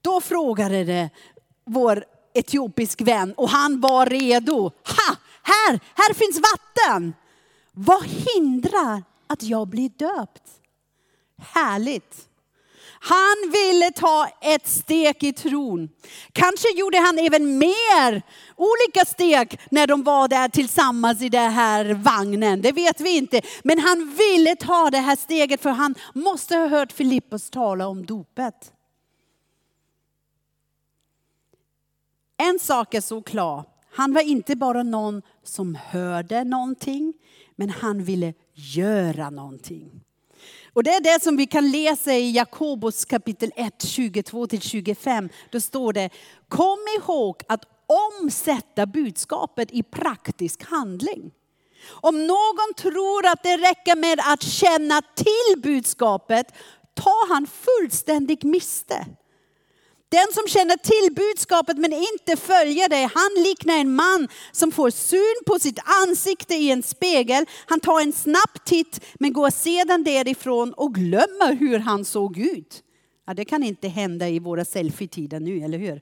Då 0.00 0.20
frågade 0.20 0.84
det 0.84 1.10
vår 1.64 2.04
etiopisk 2.34 3.00
vän 3.00 3.34
och 3.36 3.48
han 3.48 3.80
var 3.80 4.06
redo. 4.06 4.62
Ha! 4.62 5.16
Här, 5.42 5.80
här 5.94 6.14
finns 6.14 6.40
vatten! 6.40 7.14
Vad 7.72 8.04
hindrar 8.04 9.02
att 9.26 9.42
jag 9.42 9.68
blir 9.68 9.88
döpt? 9.88 10.42
Härligt. 11.38 12.28
Han 13.06 13.50
ville 13.52 13.90
ta 13.90 14.28
ett 14.40 14.66
steg 14.66 15.24
i 15.24 15.32
tron. 15.32 15.88
Kanske 16.32 16.68
gjorde 16.76 16.98
han 16.98 17.18
även 17.18 17.58
mer 17.58 18.22
olika 18.56 19.04
steg 19.06 19.60
när 19.70 19.86
de 19.86 20.02
var 20.02 20.28
där 20.28 20.48
tillsammans 20.48 21.22
i 21.22 21.28
den 21.28 21.52
här 21.52 21.94
vagnen. 21.94 22.62
Det 22.62 22.72
vet 22.72 23.00
vi 23.00 23.16
inte. 23.16 23.40
Men 23.64 23.78
han 23.78 24.14
ville 24.18 24.56
ta 24.56 24.90
det 24.90 24.98
här 24.98 25.16
steget 25.16 25.62
för 25.62 25.70
han 25.70 25.94
måste 26.14 26.56
ha 26.56 26.66
hört 26.66 26.92
Filippos 26.92 27.50
tala 27.50 27.86
om 27.86 28.06
dopet. 28.06 28.72
En 32.36 32.58
sak 32.58 32.94
är 32.94 33.00
så 33.00 33.22
klar. 33.22 33.64
Han 33.90 34.12
var 34.12 34.20
inte 34.20 34.56
bara 34.56 34.82
någon 34.82 35.22
som 35.42 35.74
hörde 35.74 36.44
någonting, 36.44 37.14
men 37.56 37.70
han 37.70 38.04
ville 38.04 38.34
göra 38.54 39.30
någonting. 39.30 40.04
Och 40.74 40.82
det 40.84 40.90
är 40.90 41.00
det 41.00 41.22
som 41.22 41.36
vi 41.36 41.46
kan 41.46 41.70
läsa 41.70 42.14
i 42.14 42.30
Jakobus 42.30 43.04
kapitel 43.04 43.52
1, 43.56 43.74
22-25. 43.84 45.28
Då 45.50 45.60
står 45.60 45.92
det, 45.92 46.10
kom 46.48 46.78
ihåg 46.98 47.42
att 47.48 47.64
omsätta 48.20 48.86
budskapet 48.86 49.68
i 49.72 49.82
praktisk 49.82 50.62
handling. 50.62 51.30
Om 51.90 52.26
någon 52.26 52.74
tror 52.76 53.26
att 53.26 53.42
det 53.42 53.56
räcker 53.56 53.96
med 53.96 54.20
att 54.24 54.42
känna 54.42 55.02
till 55.14 55.62
budskapet 55.62 56.46
tar 56.94 57.34
han 57.34 57.46
fullständigt 57.46 58.42
miste. 58.42 59.06
Den 60.14 60.32
som 60.32 60.46
känner 60.48 60.76
till 60.76 61.14
budskapet 61.14 61.78
men 61.78 61.92
inte 61.92 62.36
följer 62.36 62.88
det, 62.88 63.10
han 63.14 63.44
liknar 63.44 63.74
en 63.74 63.94
man 63.94 64.28
som 64.52 64.72
får 64.72 64.90
syn 64.90 65.44
på 65.46 65.58
sitt 65.58 65.78
ansikte 66.02 66.54
i 66.54 66.70
en 66.70 66.82
spegel. 66.82 67.46
Han 67.66 67.80
tar 67.80 68.00
en 68.00 68.12
snabb 68.12 68.64
titt 68.64 69.00
men 69.14 69.32
går 69.32 69.50
sedan 69.50 70.04
därifrån 70.04 70.72
och 70.72 70.94
glömmer 70.94 71.54
hur 71.54 71.78
han 71.78 72.04
såg 72.04 72.38
ut. 72.38 72.82
Ja, 73.26 73.34
det 73.34 73.44
kan 73.44 73.62
inte 73.62 73.88
hända 73.88 74.28
i 74.28 74.38
våra 74.38 74.64
selfietider 74.64 75.40
nu, 75.40 75.64
eller 75.64 75.78
hur? 75.78 76.00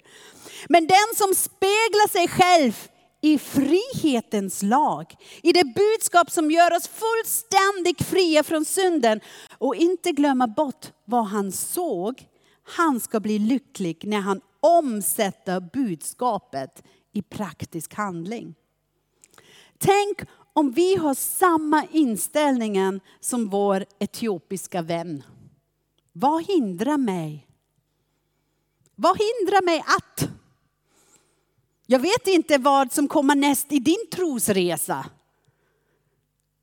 Men 0.69 0.87
den 0.87 1.09
som 1.17 1.35
speglar 1.35 2.09
sig 2.09 2.29
själv 2.29 2.89
i 3.21 3.39
frihetens 3.39 4.63
lag, 4.63 5.15
i 5.43 5.53
det 5.53 5.65
budskap 5.65 6.31
som 6.31 6.51
gör 6.51 6.77
oss 6.77 6.89
fullständigt 6.89 8.03
fria 8.03 8.43
från 8.43 8.65
synden 8.65 9.21
och 9.59 9.77
inte 9.77 10.13
glömma 10.13 10.47
bort 10.47 10.87
vad 11.05 11.25
han 11.25 11.53
såg 11.53 12.27
han 12.63 13.01
ska 13.01 13.21
bli 13.21 13.39
lycklig 13.39 14.05
när 14.07 14.21
han 14.21 14.41
omsätter 14.61 15.61
budskapet 15.61 16.83
i 17.13 17.23
praktisk 17.23 17.95
handling. 17.95 18.55
Tänk 19.79 20.23
om 20.53 20.71
vi 20.71 20.97
har 20.97 21.15
samma 21.15 21.87
inställning 21.91 23.01
som 23.21 23.49
vår 23.49 23.85
etiopiska 23.99 24.83
vän. 24.83 25.23
Vad 26.13 26.47
hindrar 26.47 26.97
mig? 26.97 27.49
Vad 28.95 29.19
hindrar 29.19 29.65
mig 29.65 29.85
att? 29.87 30.29
Jag 31.87 31.99
vet 31.99 32.27
inte 32.27 32.59
vad 32.59 32.93
som 32.93 33.09
kommer 33.09 33.35
näst 33.35 33.73
i 33.73 33.79
din 33.79 34.07
trosresa. 34.13 35.07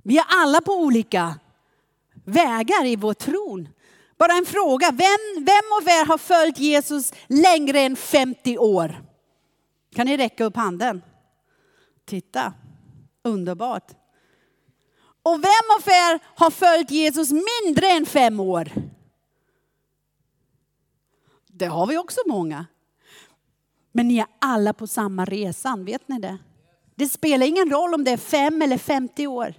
Vi 0.04 0.18
är 0.18 0.26
alla 0.28 0.62
på 0.62 0.72
olika 0.72 1.40
vägar 2.26 2.86
i 2.86 2.96
vår 2.96 3.14
tron. 3.14 3.70
Bara 4.20 4.34
en 4.34 4.46
fråga, 4.46 4.92
vem, 4.92 5.46
vem 5.46 5.72
av 5.82 5.88
er 5.88 6.06
har 6.06 6.18
följt 6.18 6.58
Jesus 6.60 7.14
längre 7.28 7.80
än 7.80 7.96
50 7.96 8.58
år? 8.58 9.04
Kan 9.96 10.06
ni 10.06 10.18
räcka 10.18 10.46
upp 10.46 10.56
handen? 10.56 11.02
Titta, 12.06 12.54
underbart. 13.24 13.92
Och 15.24 15.34
vem 15.34 15.78
av 15.78 15.90
er 15.90 16.20
har 16.36 16.52
följt 16.52 16.92
Jesus 16.92 17.32
mindre 17.32 17.88
än 17.88 18.06
fem 18.06 18.40
år? 18.40 18.72
Det 21.48 21.66
har 21.66 21.88
vi 21.88 21.98
också 21.98 22.20
många. 22.26 22.66
Men 23.92 24.08
ni 24.08 24.18
är 24.18 24.28
alla 24.40 24.74
på 24.74 24.88
samma 24.88 25.26
resan, 25.26 25.86
vet 25.86 26.08
ni 26.08 26.20
det? 26.20 26.38
Det 26.96 27.10
spelar 27.10 27.46
ingen 27.46 27.70
roll 27.70 27.94
om 27.94 28.04
det 28.04 28.12
är 28.12 28.18
fem 28.18 28.62
eller 28.62 28.78
50 28.78 29.28
år. 29.28 29.54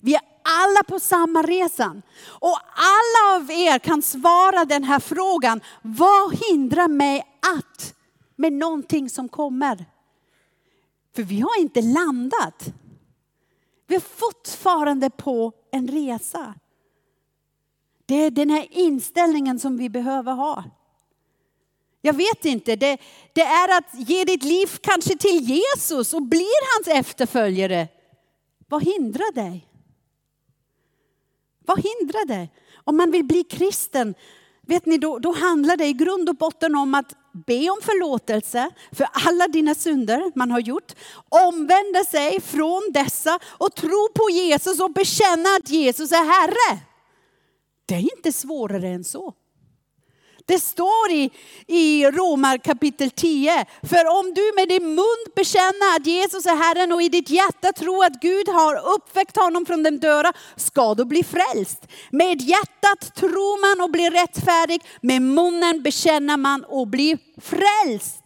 Vi 0.00 0.14
är 0.14 0.20
alla 0.48 0.82
på 0.82 1.00
samma 1.00 1.42
resan. 1.42 2.02
Och 2.26 2.58
alla 2.74 3.36
av 3.36 3.50
er 3.50 3.78
kan 3.78 4.02
svara 4.02 4.64
den 4.64 4.84
här 4.84 5.00
frågan. 5.00 5.60
Vad 5.82 6.36
hindrar 6.36 6.88
mig 6.88 7.26
att 7.56 7.94
med 8.36 8.52
någonting 8.52 9.10
som 9.10 9.28
kommer? 9.28 9.84
För 11.16 11.22
vi 11.22 11.40
har 11.40 11.60
inte 11.60 11.82
landat. 11.82 12.72
Vi 13.86 13.94
är 13.94 14.00
fortfarande 14.00 15.10
på 15.10 15.52
en 15.72 15.88
resa. 15.88 16.54
Det 18.06 18.14
är 18.14 18.30
den 18.30 18.50
här 18.50 18.66
inställningen 18.70 19.58
som 19.58 19.76
vi 19.76 19.88
behöver 19.88 20.32
ha. 20.32 20.64
Jag 22.00 22.12
vet 22.12 22.44
inte, 22.44 22.76
det, 22.76 22.98
det 23.32 23.42
är 23.42 23.78
att 23.78 24.08
ge 24.08 24.24
ditt 24.24 24.42
liv 24.42 24.66
kanske 24.80 25.18
till 25.18 25.40
Jesus 25.40 26.14
och 26.14 26.22
blir 26.22 26.76
hans 26.76 26.98
efterföljare. 26.98 27.88
Vad 28.68 28.84
hindrar 28.84 29.32
dig? 29.34 29.67
Vad 31.68 31.78
hindrar 31.78 32.26
det? 32.26 32.48
Om 32.84 32.96
man 32.96 33.10
vill 33.10 33.24
bli 33.24 33.44
kristen, 33.44 34.14
vet 34.66 34.86
ni, 34.86 34.98
då, 34.98 35.18
då 35.18 35.32
handlar 35.32 35.76
det 35.76 35.86
i 35.86 35.92
grund 35.92 36.28
och 36.28 36.36
botten 36.36 36.74
om 36.74 36.94
att 36.94 37.14
be 37.46 37.70
om 37.70 37.78
förlåtelse 37.82 38.70
för 38.92 39.08
alla 39.12 39.48
dina 39.48 39.74
synder 39.74 40.32
man 40.34 40.50
har 40.50 40.60
gjort, 40.60 40.92
omvända 41.28 42.04
sig 42.04 42.40
från 42.40 42.82
dessa 42.90 43.38
och 43.44 43.74
tro 43.74 44.08
på 44.14 44.30
Jesus 44.30 44.80
och 44.80 44.92
bekänna 44.92 45.48
att 45.60 45.70
Jesus 45.70 46.12
är 46.12 46.24
Herre. 46.24 46.80
Det 47.86 47.94
är 47.94 48.16
inte 48.16 48.32
svårare 48.32 48.88
än 48.88 49.04
så. 49.04 49.34
Det 50.48 50.58
står 50.58 51.10
i, 51.10 51.30
i 51.66 52.10
Romar 52.10 52.58
kapitel 52.58 53.10
10. 53.10 53.66
För 53.82 54.20
om 54.20 54.34
du 54.34 54.52
med 54.56 54.68
din 54.68 54.94
mun 54.94 55.24
bekänner 55.36 55.96
att 55.96 56.06
Jesus 56.06 56.46
är 56.46 56.56
Herren 56.56 56.92
och 56.92 57.02
i 57.02 57.08
ditt 57.08 57.30
hjärta 57.30 57.72
tror 57.72 58.04
att 58.04 58.20
Gud 58.20 58.48
har 58.48 58.94
uppväckt 58.94 59.36
honom 59.36 59.66
från 59.66 59.82
de 59.82 59.90
döda, 59.90 60.32
ska 60.56 60.94
du 60.94 61.04
bli 61.04 61.24
frälst. 61.24 61.86
Med 62.10 62.40
hjärtat 62.40 63.14
tror 63.14 63.76
man 63.76 63.84
och 63.84 63.90
blir 63.90 64.10
rättfärdig, 64.10 64.82
med 65.00 65.22
munnen 65.22 65.82
bekänner 65.82 66.36
man 66.36 66.64
och 66.64 66.88
blir 66.88 67.18
frälst. 67.40 68.24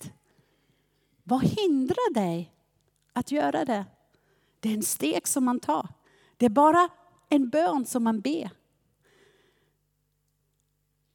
Vad 1.25 1.45
hindrar 1.45 2.15
dig 2.15 2.53
att 3.13 3.33
göra 3.33 3.65
det? 3.65 3.85
Det 4.61 4.69
är 4.69 4.75
en 4.75 4.83
steg 4.83 5.29
som 5.29 5.45
man 5.45 5.61
tar. 5.61 5.89
Det 6.37 6.47
är 6.47 6.51
bara 6.51 6.89
en 7.29 7.49
bön 7.49 7.87
som 7.87 8.05
man 8.05 8.21
ber. 8.21 8.51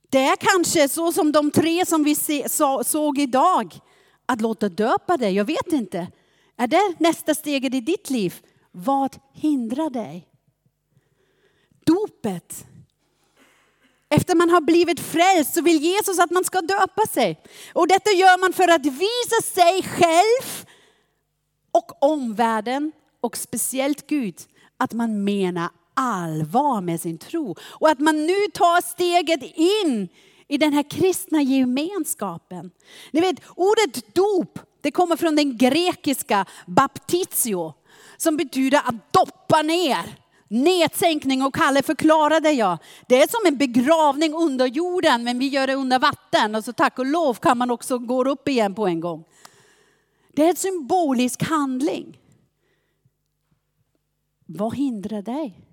Det 0.10 0.24
är 0.24 0.36
kanske 0.36 0.88
så 0.88 1.12
som 1.12 1.32
de 1.32 1.52
tre 1.52 1.86
som 1.86 2.04
vi 2.04 2.16
såg 2.86 3.20
idag, 3.20 3.80
att 4.26 4.42
låta 4.42 4.70
döpa 4.70 5.18
dig. 5.18 5.34
Jag 5.34 5.46
vet 5.46 5.68
inte. 5.68 6.08
Är 6.58 6.68
det 6.68 6.96
nästa 7.00 7.36
steget 7.36 7.74
i 7.74 7.82
ditt 7.82 8.10
liv? 8.10 8.36
Vad 8.72 9.18
hindrar 9.34 9.90
dig? 9.90 10.28
Dopet. 11.86 12.66
Efter 14.10 14.36
man 14.36 14.50
har 14.50 14.62
blivit 14.62 15.00
frälst 15.00 15.54
så 15.54 15.62
vill 15.62 15.84
Jesus 15.84 16.20
att 16.20 16.32
man 16.32 16.44
ska 16.44 16.62
döpa 16.62 17.02
sig. 17.10 17.44
Och 17.74 17.88
detta 17.88 18.12
gör 18.12 18.40
man 18.40 18.54
för 18.54 18.68
att 18.68 18.86
visa 18.86 19.42
sig 19.44 19.84
själv 19.84 20.68
och 21.72 22.04
omvärlden 22.04 22.92
och 23.22 23.38
speciellt 23.38 24.08
Gud 24.08 24.36
att 24.78 24.94
man 24.94 25.24
menar 25.24 25.70
allvar 25.98 26.82
med 26.82 27.02
sin 27.02 27.18
tro. 27.18 27.56
Och 27.62 27.90
att 27.90 28.00
man 28.00 28.26
nu 28.26 28.48
tar 28.54 28.82
steget 28.82 29.44
in 29.56 30.10
i 30.48 30.58
den 30.58 30.74
här 30.74 30.90
kristna 30.90 31.42
gemenskapen. 31.42 32.72
Ni 33.12 33.22
vet, 33.22 33.42
ordet 33.56 34.16
dop, 34.16 34.60
det 34.82 34.92
kommer 34.92 35.16
från 35.16 35.36
den 35.36 35.58
grekiska 35.58 36.46
baptizio, 36.66 37.74
som 38.18 38.38
betyder 38.38 38.78
att 38.78 39.14
doppa 39.14 39.62
ner. 39.62 40.16
Nedsänkning 40.50 41.44
och 41.44 41.56
Kalle 41.56 41.84
förklarade 41.84 42.52
jag. 42.52 42.78
Det 43.08 43.22
är 43.22 43.28
som 43.28 43.48
en 43.54 43.58
begravning 43.58 44.34
under 44.34 44.66
jorden 44.66 45.24
men 45.24 45.40
vi 45.40 45.48
gör 45.48 45.68
det 45.68 45.76
under 45.76 46.00
vatten 46.00 46.56
och 46.56 46.64
så 46.64 46.74
tack 46.74 47.00
och 47.00 47.06
lov 47.06 47.34
kan 47.34 47.58
man 47.58 47.72
också 47.72 47.98
gå 47.98 48.30
upp 48.30 48.48
igen 48.48 48.76
på 48.76 48.88
en 48.88 49.00
gång. 49.00 49.24
Det 50.34 50.46
är 50.46 50.50
en 50.50 50.56
symbolisk 50.56 51.44
handling. 51.44 52.20
Vad 54.46 54.76
hindrar 54.76 55.22
dig? 55.22 55.67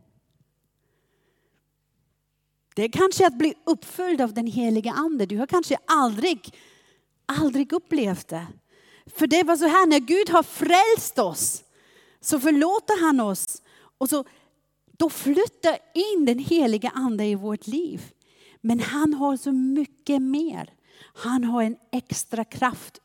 Det 2.74 2.82
är 2.82 2.88
kanske 2.88 3.26
att 3.26 3.38
bli 3.38 3.54
uppföljd 3.64 4.20
av 4.20 4.34
den 4.34 4.46
heliga 4.46 4.92
ande. 4.92 5.26
Du 5.26 5.38
har 5.38 5.46
kanske 5.46 5.76
aldrig, 5.86 6.54
aldrig 7.26 7.72
upplevt 7.72 8.28
det. 8.28 8.46
För 9.06 9.26
det 9.26 9.42
var 9.42 9.56
så 9.56 9.66
här, 9.66 9.86
när 9.86 9.98
Gud 9.98 10.30
har 10.30 10.42
frälst 10.42 11.18
oss 11.18 11.64
så 12.20 12.40
förlåter 12.40 13.00
han 13.00 13.20
oss 13.20 13.62
och 13.98 14.08
så 14.08 14.24
då 14.98 15.10
flyttar 15.10 15.78
in 15.94 16.24
den 16.24 16.38
heliga 16.38 16.90
ande 16.94 17.24
i 17.24 17.34
vårt 17.34 17.66
liv. 17.66 18.12
Men 18.60 18.80
han 18.80 19.14
har 19.14 19.36
så 19.36 19.52
mycket 19.52 20.22
mer. 20.22 20.72
Han 21.14 21.44
har 21.44 21.62
en 21.62 21.76
extra 21.92 22.44
kraft 22.44 22.98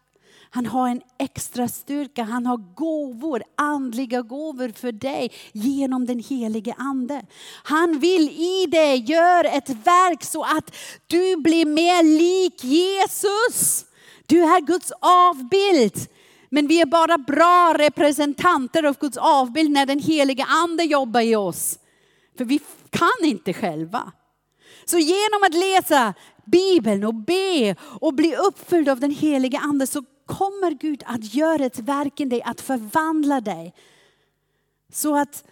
han 0.51 0.65
har 0.65 0.89
en 0.89 1.01
extra 1.19 1.67
styrka, 1.67 2.23
han 2.23 2.45
har 2.45 2.57
gåvor, 2.57 3.43
andliga 3.57 4.21
gåvor 4.21 4.69
för 4.69 4.91
dig 4.91 5.31
genom 5.51 6.05
den 6.05 6.19
helige 6.19 6.73
ande. 6.77 7.21
Han 7.63 7.99
vill 7.99 8.29
i 8.29 8.65
dig 8.65 8.97
göra 8.97 9.49
ett 9.49 9.69
verk 9.69 10.23
så 10.23 10.43
att 10.43 10.75
du 11.07 11.35
blir 11.35 11.65
mer 11.65 12.03
lik 12.03 12.63
Jesus. 12.63 13.85
Du 14.25 14.43
är 14.43 14.61
Guds 14.61 14.91
avbild. 15.01 16.07
Men 16.49 16.67
vi 16.67 16.81
är 16.81 16.85
bara 16.85 17.17
bra 17.17 17.75
representanter 17.77 18.83
av 18.83 18.97
Guds 18.99 19.17
avbild 19.17 19.71
när 19.71 19.85
den 19.85 19.99
helige 19.99 20.45
ande 20.45 20.83
jobbar 20.83 21.21
i 21.21 21.35
oss. 21.35 21.79
För 22.37 22.45
vi 22.45 22.59
kan 22.89 23.25
inte 23.29 23.53
själva. 23.53 24.11
Så 24.85 24.97
genom 24.97 25.43
att 25.45 25.53
läsa 25.53 26.13
Bibeln 26.45 27.03
och 27.03 27.15
be 27.15 27.75
och 27.81 28.13
bli 28.13 28.35
uppfylld 28.35 28.89
av 28.89 28.99
den 28.99 29.11
helige 29.11 29.59
ande 29.59 29.87
så 29.87 30.03
kommer 30.29 30.71
Gud 30.71 31.03
att 31.05 31.33
göra 31.33 31.65
ett 31.65 31.79
verk 31.79 32.19
i 32.19 32.25
dig, 32.25 32.41
att 32.41 32.61
förvandla 32.61 33.41
dig. 33.41 33.73
Så 34.91 35.15
att 35.15 35.43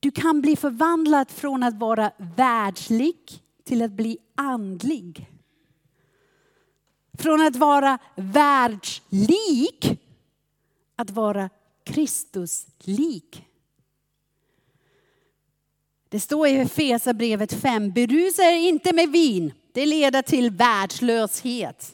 du 0.00 0.10
kan 0.10 0.40
bli 0.40 0.56
förvandlad 0.56 1.30
från 1.30 1.62
att 1.62 1.74
vara 1.74 2.12
världslig 2.36 3.42
till 3.64 3.82
att 3.82 3.90
bli 3.90 4.18
andlig. 4.34 5.30
Från 7.18 7.40
att 7.40 7.56
vara 7.56 7.98
världslik 8.16 10.00
att 10.96 11.10
vara 11.10 11.50
Kristuslik. 11.84 13.44
Det 16.08 16.20
står 16.20 16.48
i 16.48 16.56
Efesierbrevet 16.56 17.52
5, 17.52 17.92
berusa 17.92 18.42
er 18.42 18.68
inte 18.68 18.92
med 18.92 19.08
vin, 19.08 19.52
det 19.72 19.86
leder 19.86 20.22
till 20.22 20.50
världslöshet. 20.50 21.93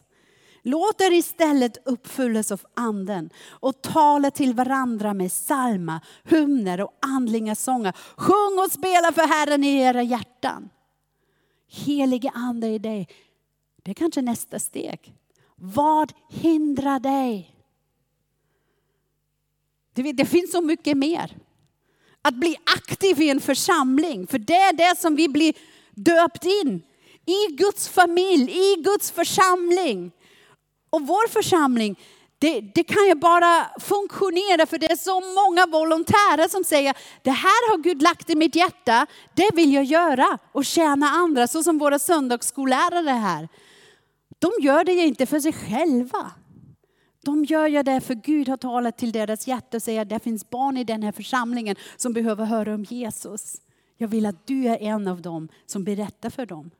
Låt 0.63 1.01
er 1.01 1.13
istället 1.13 1.89
uppfyllas 1.89 2.53
av 2.53 2.61
anden 2.75 3.31
och 3.49 3.83
tala 3.83 4.31
till 4.31 4.55
varandra 4.55 5.15
med 5.15 5.31
psalmer, 5.31 6.01
hymner 6.25 6.81
och 6.81 6.99
andliga 7.01 7.55
sånger. 7.55 7.97
Sjung 8.17 8.59
och 8.65 8.73
spela 8.73 9.13
för 9.13 9.27
Herren 9.27 9.65
i 9.65 9.81
era 9.81 10.03
hjärtan. 10.03 10.71
Helige 11.69 12.31
ande 12.35 12.67
i 12.69 12.79
dig, 12.79 13.09
det 13.83 13.91
är 13.91 13.95
kanske 13.95 14.23
nästa 14.23 14.59
steg. 14.59 15.15
Vad 15.57 16.13
hindrar 16.29 17.01
dig? 17.01 17.57
Det 19.95 20.27
finns 20.27 20.53
så 20.53 20.61
mycket 20.61 20.97
mer. 20.97 21.37
Att 22.23 22.35
bli 22.35 22.57
aktiv 22.77 23.21
i 23.21 23.31
en 23.31 23.41
församling, 23.41 24.27
för 24.27 24.39
det 24.39 24.57
är 24.57 24.73
det 24.73 24.99
som 24.99 25.17
vi 25.17 25.29
blir 25.29 25.55
döpt 25.91 26.45
in. 26.45 26.83
I 27.27 27.53
Guds 27.53 27.89
familj, 27.89 28.53
i 28.53 28.83
Guds 28.83 29.11
församling. 29.11 30.13
Och 30.91 31.07
vår 31.07 31.29
församling, 31.29 31.99
det, 32.39 32.61
det, 32.61 32.85
kan 32.85 33.07
ju 33.07 33.15
bara 33.15 33.71
funktionera 33.81 34.67
för 34.67 34.79
det 34.79 34.93
är 34.93 34.97
så 34.97 35.21
många 35.21 35.67
volontärer 35.67 36.49
som 36.49 36.65
säger, 36.65 36.97
det 37.23 37.31
här 37.31 37.71
har 37.71 37.79
Gud 37.79 38.03
lagt 38.03 38.31
i 38.31 38.35
mitt 38.35 38.55
hjärta, 38.55 39.07
det 39.35 39.51
vill 39.55 39.73
jag 39.73 39.85
göra 39.85 40.39
och 40.53 40.65
tjäna 40.65 41.07
andra, 41.07 41.47
så 41.47 41.63
som 41.63 41.79
våra 41.79 41.99
söndagsskollärare 41.99 43.11
här. 43.11 43.49
De 44.39 44.51
gör 44.61 44.85
det 44.85 44.93
ju 44.93 45.07
inte 45.07 45.27
för 45.27 45.41
sig 45.41 45.53
själva. 45.53 46.33
De 47.25 47.45
gör 47.45 47.67
ju 47.67 47.83
det 47.83 48.01
för 48.01 48.15
Gud 48.15 48.49
har 48.49 48.57
talat 48.57 48.99
till 48.99 49.13
deras 49.13 49.47
hjärta 49.47 49.77
och 49.77 49.83
säger 49.83 50.03
att 50.03 50.09
det 50.09 50.21
finns 50.21 50.51
barn 50.51 50.77
i 50.77 50.85
den 50.85 51.03
här 51.03 51.13
församlingen 51.13 51.77
som 51.97 52.13
behöver 52.13 52.45
höra 52.45 52.75
om 52.75 52.85
Jesus. 52.85 53.57
Jag 53.97 54.09
vill 54.09 54.27
att 54.27 54.47
du 54.47 54.67
är 54.67 54.83
en 54.83 55.09
av 55.09 55.23
dem 55.23 55.49
som 55.67 55.85
berättar 55.85 56.31
för 56.31 56.47
dem. 56.47 56.71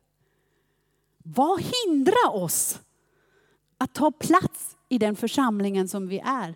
Vad 1.25 1.61
hindrar 1.61 2.35
oss 2.35 2.79
att 3.81 3.95
ta 3.95 4.11
plats 4.11 4.77
i 4.89 4.99
den 4.99 5.17
församlingen 5.17 5.89
som 5.89 6.09
vi 6.09 6.19
är. 6.19 6.55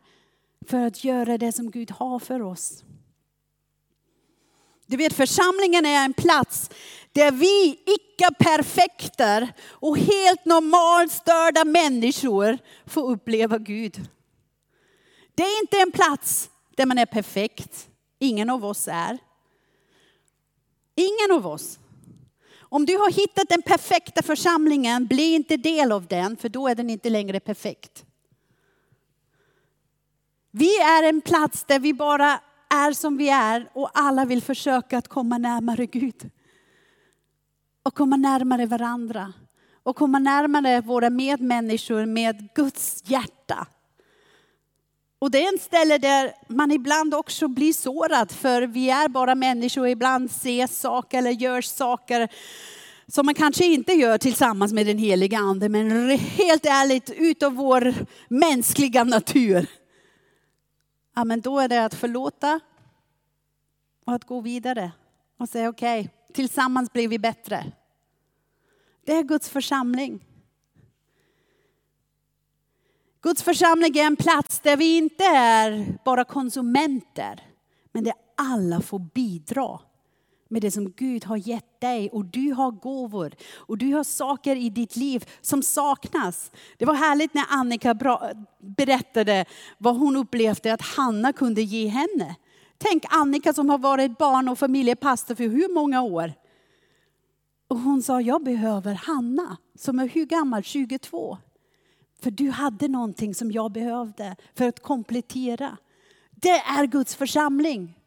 För 0.67 0.87
att 0.87 1.05
göra 1.05 1.39
det 1.39 1.53
som 1.53 1.71
Gud 1.71 1.91
har 1.91 2.19
för 2.19 2.43
oss. 2.43 2.85
Du 4.87 4.97
vet 4.97 5.13
församlingen 5.13 5.87
är 5.87 6.05
en 6.05 6.13
plats 6.13 6.71
där 7.13 7.31
vi 7.31 7.79
icke-perfekter 7.87 9.53
och 9.63 9.99
helt 9.99 10.45
normalt 10.45 11.13
störda 11.13 11.65
människor 11.65 12.59
får 12.87 13.11
uppleva 13.11 13.59
Gud. 13.59 14.09
Det 15.35 15.43
är 15.43 15.61
inte 15.61 15.79
en 15.79 15.93
plats 15.93 16.51
där 16.77 16.87
man 16.87 16.99
är 16.99 17.07
perfekt. 17.07 17.89
Ingen 18.19 18.51
av 18.51 18.65
oss 18.65 18.89
är. 18.89 19.19
Ingen 20.95 21.33
av 21.33 21.47
oss. 21.47 21.79
Om 22.75 22.87
du 22.87 22.97
har 22.97 23.11
hittat 23.11 23.49
den 23.49 23.63
perfekta 23.63 24.23
församlingen, 24.23 25.07
bli 25.07 25.35
inte 25.35 25.57
del 25.57 25.93
av 25.93 26.07
den, 26.07 26.37
för 26.37 26.49
då 26.49 26.69
är 26.69 26.75
den 26.75 26.91
inte 26.91 27.11
längre 27.11 27.41
perfekt. 27.41 28.05
Vi 30.51 30.77
är 30.77 31.03
en 31.03 31.21
plats 31.21 31.65
där 31.65 31.79
vi 31.79 31.95
bara 31.95 32.41
är 32.71 32.93
som 32.93 33.17
vi 33.17 33.29
är 33.29 33.71
och 33.73 33.91
alla 33.95 34.25
vill 34.25 34.43
försöka 34.43 34.99
att 34.99 35.09
komma 35.09 35.39
närmare 35.39 35.87
Gud. 35.87 36.31
och 37.83 37.95
komma 37.95 38.17
närmare 38.17 38.67
varandra. 38.67 39.33
Och 39.83 39.97
komma 39.97 40.19
närmare 40.19 40.81
våra 40.81 41.11
medmänniskor 41.11 42.07
med 42.07 42.49
Guds 42.55 43.03
hjärta. 43.05 43.67
Och 45.25 45.31
det 45.31 45.45
är 45.45 45.53
en 45.53 45.59
ställe 45.59 45.99
där 45.99 46.35
man 46.49 46.71
ibland 46.71 47.15
också 47.15 47.49
blir 47.49 47.73
sårad, 47.73 48.33
för 48.33 48.63
vi 48.63 48.91
är 48.91 49.09
bara 49.09 49.35
människor 49.35 49.83
och 49.83 49.91
ibland 49.91 50.31
ser 50.31 50.67
saker 50.67 51.19
eller 51.19 51.31
gör 51.31 51.61
saker 51.61 52.29
som 53.07 53.27
man 53.27 53.35
kanske 53.35 53.65
inte 53.65 53.93
gör 53.93 54.19
tillsammans 54.19 54.73
med 54.73 54.87
den 54.87 54.99
heliga 54.99 55.39
ande, 55.39 55.69
men 55.69 56.11
helt 56.19 56.67
ärligt 56.67 57.11
utav 57.11 57.55
vår 57.55 57.95
mänskliga 58.29 59.05
natur. 59.05 59.67
Ja, 61.15 61.25
men 61.25 61.41
då 61.41 61.59
är 61.59 61.69
det 61.69 61.85
att 61.85 61.95
förlåta 61.95 62.61
och 64.07 64.15
att 64.15 64.25
gå 64.25 64.41
vidare 64.41 64.93
och 65.39 65.49
säga 65.49 65.69
okej, 65.69 66.01
okay, 66.01 66.13
tillsammans 66.35 66.93
blir 66.93 67.09
vi 67.09 67.19
bättre. 67.19 67.73
Det 69.07 69.13
är 69.13 69.23
Guds 69.23 69.49
församling. 69.49 70.25
Guds 73.25 73.43
församling 73.43 73.99
är 73.99 74.07
en 74.07 74.17
plats 74.17 74.61
där 74.61 74.77
vi 74.77 74.97
inte 74.97 75.25
är 75.25 75.99
bara 76.05 76.25
konsumenter, 76.25 77.41
men 77.93 78.05
där 78.05 78.13
alla 78.37 78.81
får 78.81 78.99
bidra 78.99 79.81
med 80.49 80.63
det 80.63 80.71
som 80.71 80.91
Gud 80.91 81.25
har 81.25 81.37
gett 81.37 81.81
dig 81.81 82.11
och 82.11 82.25
du 82.25 82.53
har 82.53 82.71
gåvor 82.71 83.35
och 83.55 83.79
du 83.79 83.95
har 83.95 84.05
saker 84.05 84.57
i 84.57 84.71
ditt 84.71 84.97
liv 84.97 85.25
som 85.41 85.63
saknas. 85.63 86.51
Det 86.79 86.85
var 86.85 86.95
härligt 86.95 87.35
när 87.35 87.45
Annika 87.49 87.95
berättade 88.61 89.45
vad 89.79 89.97
hon 89.97 90.17
upplevde 90.17 90.73
att 90.75 90.83
Hanna 90.83 91.33
kunde 91.33 91.63
ge 91.63 91.87
henne. 91.87 92.37
Tänk 92.79 93.05
Annika 93.09 93.53
som 93.53 93.71
har 93.71 93.79
varit 93.79 94.19
barn 94.19 94.49
och 94.49 94.59
familjepastor 94.59 95.35
för 95.35 95.49
hur 95.49 95.75
många 95.75 96.03
år? 96.03 96.33
Och 97.69 97.79
hon 97.79 98.03
sa, 98.03 98.21
jag 98.21 98.45
behöver 98.45 98.95
Hanna 98.95 99.57
som 99.79 99.99
är 99.99 100.09
hur 100.09 100.27
gammal? 100.27 100.63
22. 100.63 101.39
För 102.25 102.31
du 102.31 102.51
hade 102.51 102.89
någonting 102.89 103.35
som 103.35 103.53
jag 103.53 103.73
behövde 103.73 104.37
för 104.55 104.69
att 104.69 104.81
komplettera. 104.81 105.77
Det 106.31 106.59
är 106.59 106.87
Guds 106.87 107.15
församling. 107.15 107.99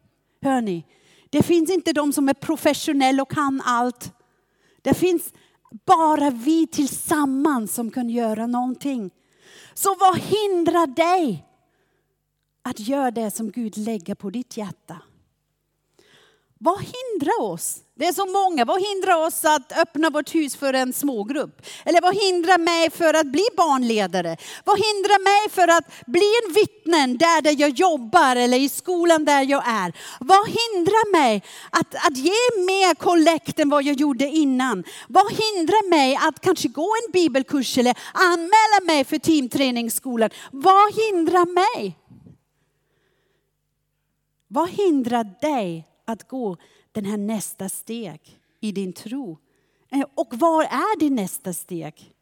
Hör 0.42 0.60
ni? 0.60 0.84
Det 1.30 1.42
finns 1.42 1.70
inte 1.70 1.92
de 1.92 2.12
som 2.12 2.28
är 2.28 2.34
professionella 2.34 3.22
och 3.22 3.30
kan 3.30 3.62
allt. 3.64 4.12
Det 4.82 4.94
finns 4.94 5.32
bara 5.86 6.30
vi 6.30 6.66
tillsammans 6.66 7.74
som 7.74 7.90
kan 7.90 8.10
göra 8.10 8.46
någonting. 8.46 9.10
Så 9.74 9.94
vad 9.94 10.18
hindrar 10.18 10.86
dig 10.86 11.46
att 12.62 12.80
göra 12.80 13.10
det 13.10 13.30
som 13.30 13.50
Gud 13.50 13.76
lägger 13.76 14.14
på 14.14 14.30
ditt 14.30 14.56
hjärta? 14.56 15.02
Vad 16.58 16.78
hindrar 16.78 17.42
oss? 17.42 17.82
Det 17.98 18.06
är 18.06 18.12
så 18.12 18.26
många. 18.26 18.64
Vad 18.64 18.82
hindrar 18.82 19.26
oss 19.26 19.44
att 19.44 19.78
öppna 19.78 20.10
vårt 20.10 20.34
hus 20.34 20.56
för 20.56 20.74
en 20.74 20.92
smågrupp? 20.92 21.62
Eller 21.84 22.00
vad 22.00 22.14
hindrar 22.14 22.58
mig 22.58 22.90
för 22.90 23.14
att 23.14 23.26
bli 23.26 23.44
barnledare? 23.56 24.36
Vad 24.64 24.78
hindrar 24.78 25.20
mig 25.30 25.50
för 25.50 25.68
att 25.68 26.06
bli 26.06 26.32
en 26.42 26.52
vittnen 26.52 27.18
där, 27.18 27.42
där 27.42 27.60
jag 27.60 27.70
jobbar 27.70 28.36
eller 28.36 28.58
i 28.58 28.68
skolan 28.68 29.24
där 29.24 29.42
jag 29.42 29.68
är? 29.68 29.92
Vad 30.20 30.46
hindrar 30.46 31.12
mig 31.12 31.42
att, 31.70 31.94
att 32.06 32.16
ge 32.16 32.40
mer 32.66 32.94
kollekt 32.94 33.58
än 33.58 33.68
vad 33.68 33.82
jag 33.82 33.96
gjorde 33.96 34.26
innan? 34.26 34.84
Vad 35.08 35.30
hindrar 35.30 35.90
mig 35.90 36.16
att 36.16 36.40
kanske 36.40 36.68
gå 36.68 36.88
en 37.06 37.12
bibelkurs 37.12 37.78
eller 37.78 37.98
anmäla 38.12 38.86
mig 38.86 39.04
för 39.04 39.18
teamträningsskolan? 39.18 40.30
Vad 40.52 40.94
hindrar 40.94 41.46
mig? 41.54 41.98
Vad 44.48 44.68
hindrar 44.70 45.24
dig 45.40 45.88
att 46.06 46.28
gå 46.28 46.56
den 47.00 47.10
här 47.10 47.16
nästa 47.16 47.68
steg 47.68 48.40
i 48.60 48.72
din 48.72 48.92
tro. 48.92 49.38
Eh, 49.88 50.04
och 50.14 50.34
var 50.34 50.62
är 50.62 50.98
din 50.98 51.14
nästa 51.14 51.52
steg? 51.52 52.14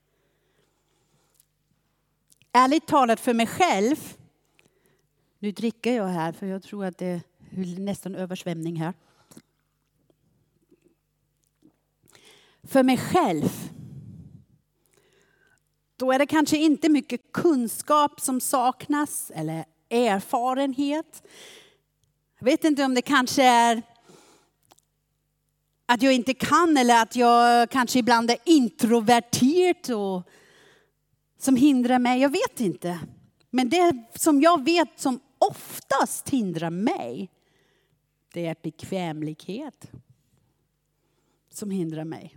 Ärligt 2.53 2.87
talat 2.87 3.21
för 3.21 3.35
mig 3.35 3.47
själv, 3.47 4.17
nu 5.39 5.53
dricker 5.53 5.97
jag 5.97 6.07
här 6.07 6.33
för 6.33 6.47
jag 6.47 6.63
tror 6.63 6.85
att 6.85 6.99
det 6.99 7.07
är 7.07 7.21
nästan 7.79 8.15
översvämning 8.15 8.77
här. 8.77 8.95
För 12.63 12.83
mig 12.83 12.97
själv, 12.97 13.71
då 15.97 16.13
är 16.13 16.19
det 16.19 16.27
kanske 16.27 16.57
inte 16.57 16.89
mycket 16.89 17.33
kunskap 17.33 18.21
som 18.21 18.41
saknas 18.41 19.31
eller 19.35 19.65
erfarenhet. 19.91 21.23
Jag 22.39 22.45
vet 22.45 22.65
inte 22.65 22.85
om 22.85 22.95
det 22.95 23.03
kanske 23.03 23.43
är 23.43 23.83
att 25.87 26.03
jag 26.03 26.13
inte 26.13 26.35
kan 26.35 26.77
eller 26.77 27.03
att 27.03 27.17
jag 27.17 27.71
kanske 27.71 27.99
ibland 27.99 28.31
är 28.31 28.39
introvertert 28.45 29.89
och 29.89 30.23
som 31.39 31.57
hindrar 31.57 31.99
mig. 31.99 32.21
Jag 32.21 32.31
vet 32.31 32.61
inte. 32.61 32.99
Men 33.51 33.69
det 33.69 34.05
som 34.15 34.41
jag 34.41 34.65
vet 34.65 35.01
som 35.01 35.21
oftast 35.39 36.29
hindrar 36.29 36.71
mig, 36.71 37.31
det 38.33 38.47
är 38.47 38.57
bekvämlighet 38.63 39.91
som 41.53 41.71
hindrar 41.71 42.05
mig. 42.05 42.37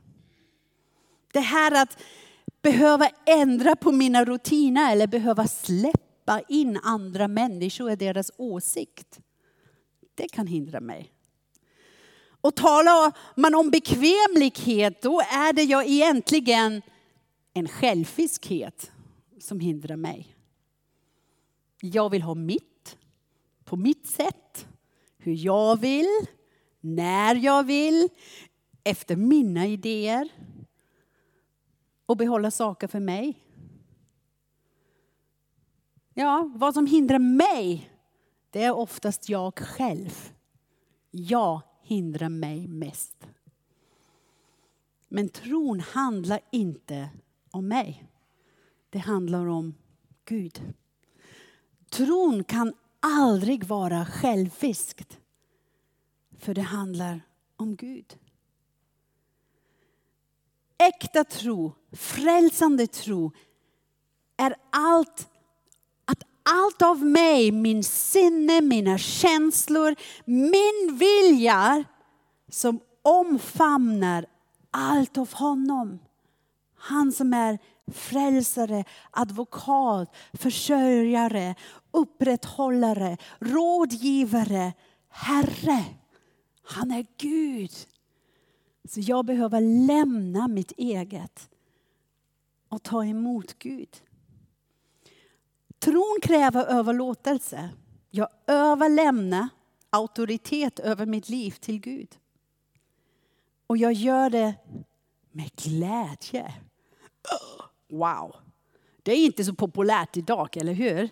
Det 1.34 1.40
här 1.40 1.82
att 1.82 1.98
behöva 2.62 3.10
ändra 3.26 3.76
på 3.76 3.92
mina 3.92 4.26
rutiner 4.26 4.92
eller 4.92 5.08
behöva 5.08 5.48
släppa 5.48 6.42
in 6.48 6.80
andra 6.84 7.28
människor 7.28 7.92
och 7.92 7.98
deras 7.98 8.32
åsikt 8.38 9.20
det 10.16 10.28
kan 10.28 10.48
hindra 10.48 10.80
mig. 10.80 11.14
Och 12.42 12.56
talar 12.56 13.18
man 13.36 13.56
om 13.56 13.70
bekvämlighet, 13.72 15.02
då 15.02 15.20
är 15.20 15.54
det 15.54 15.64
ju 15.64 15.84
egentligen 15.86 16.82
en 17.54 17.68
själviskhet 17.68 18.92
som 19.40 19.60
hindrar 19.60 19.96
mig. 19.96 20.36
Jag 21.82 22.10
vill 22.10 22.22
ha 22.22 22.34
mitt, 22.34 22.98
på 23.66 23.76
mitt 23.76 24.08
sätt, 24.08 24.68
hur 25.18 25.34
jag 25.34 25.80
vill, 25.80 26.26
när 26.80 27.36
jag 27.36 27.64
vill, 27.64 28.10
efter 28.84 29.16
mina 29.16 29.68
idéer. 29.68 30.30
Och 32.06 32.18
behålla 32.18 32.52
saker 32.52 32.88
för 32.88 33.00
mig. 33.00 33.44
Ja, 36.14 36.52
vad 36.56 36.74
som 36.74 36.86
hindrar 36.86 37.20
mig 37.20 37.92
det 38.52 38.64
är 38.64 38.76
oftast 38.76 39.30
jag 39.30 39.60
själv. 39.60 40.32
Jag 41.12 41.62
hindrar 41.90 42.30
mig 42.30 42.68
mest. 42.68 43.28
Men 45.08 45.30
tron 45.30 45.80
handlar 45.80 46.40
inte 46.52 47.10
om 47.52 47.68
mig. 47.68 48.08
Det 48.90 49.00
handlar 49.00 49.46
om 49.46 49.74
Gud. 50.26 50.74
Tron 51.90 52.44
kan 52.44 52.74
aldrig 53.00 53.64
vara 53.64 54.06
själviskt. 54.06 55.20
För 56.38 56.54
det 56.54 56.62
handlar 56.62 57.22
om 57.56 57.76
Gud. 57.76 58.18
Äkta 60.78 61.24
tro, 61.24 61.74
frälsande 61.92 62.88
tro 62.88 63.32
är 64.38 64.56
allt 64.70 65.30
allt 66.52 66.82
av 66.82 67.06
mig, 67.06 67.52
min 67.52 67.84
sinne, 67.84 68.62
mina 68.62 68.98
känslor, 68.98 69.96
min 70.26 70.98
vilja 70.98 71.84
som 72.50 72.80
omfamnar 73.02 74.26
allt 74.72 75.18
av 75.18 75.34
honom. 75.34 76.00
Han 76.76 77.12
som 77.12 77.34
är 77.34 77.60
frälsare, 77.92 78.84
advokat, 79.12 80.16
försörjare, 80.34 81.56
upprätthållare, 81.92 83.18
rådgivare, 83.40 84.74
Herre. 85.10 85.86
Han 86.64 86.92
är 86.92 87.06
Gud. 87.18 87.72
Så 88.90 89.00
jag 89.00 89.26
behöver 89.26 89.88
lämna 89.88 90.48
mitt 90.48 90.72
eget 90.78 91.50
och 92.70 92.84
ta 92.84 93.06
emot 93.06 93.60
Gud. 93.60 94.02
Tron 95.80 96.20
kräver 96.22 96.66
överlåtelse. 96.66 97.70
Jag 98.10 98.30
överlämnar 98.48 99.50
auktoritet 99.90 100.80
över 100.80 101.06
mitt 101.06 101.30
liv 101.30 101.52
till 101.52 101.80
Gud. 101.80 102.18
Och 103.68 103.78
jag 103.78 103.94
gör 103.94 104.30
det 104.30 104.54
med 105.32 105.52
glädje. 105.56 106.54
Wow! 107.90 108.36
Det 109.04 109.12
är 109.12 109.26
inte 109.26 109.44
så 109.44 109.54
populärt 109.54 110.18
idag, 110.18 110.58
eller 110.58 110.74
hur? 110.74 111.10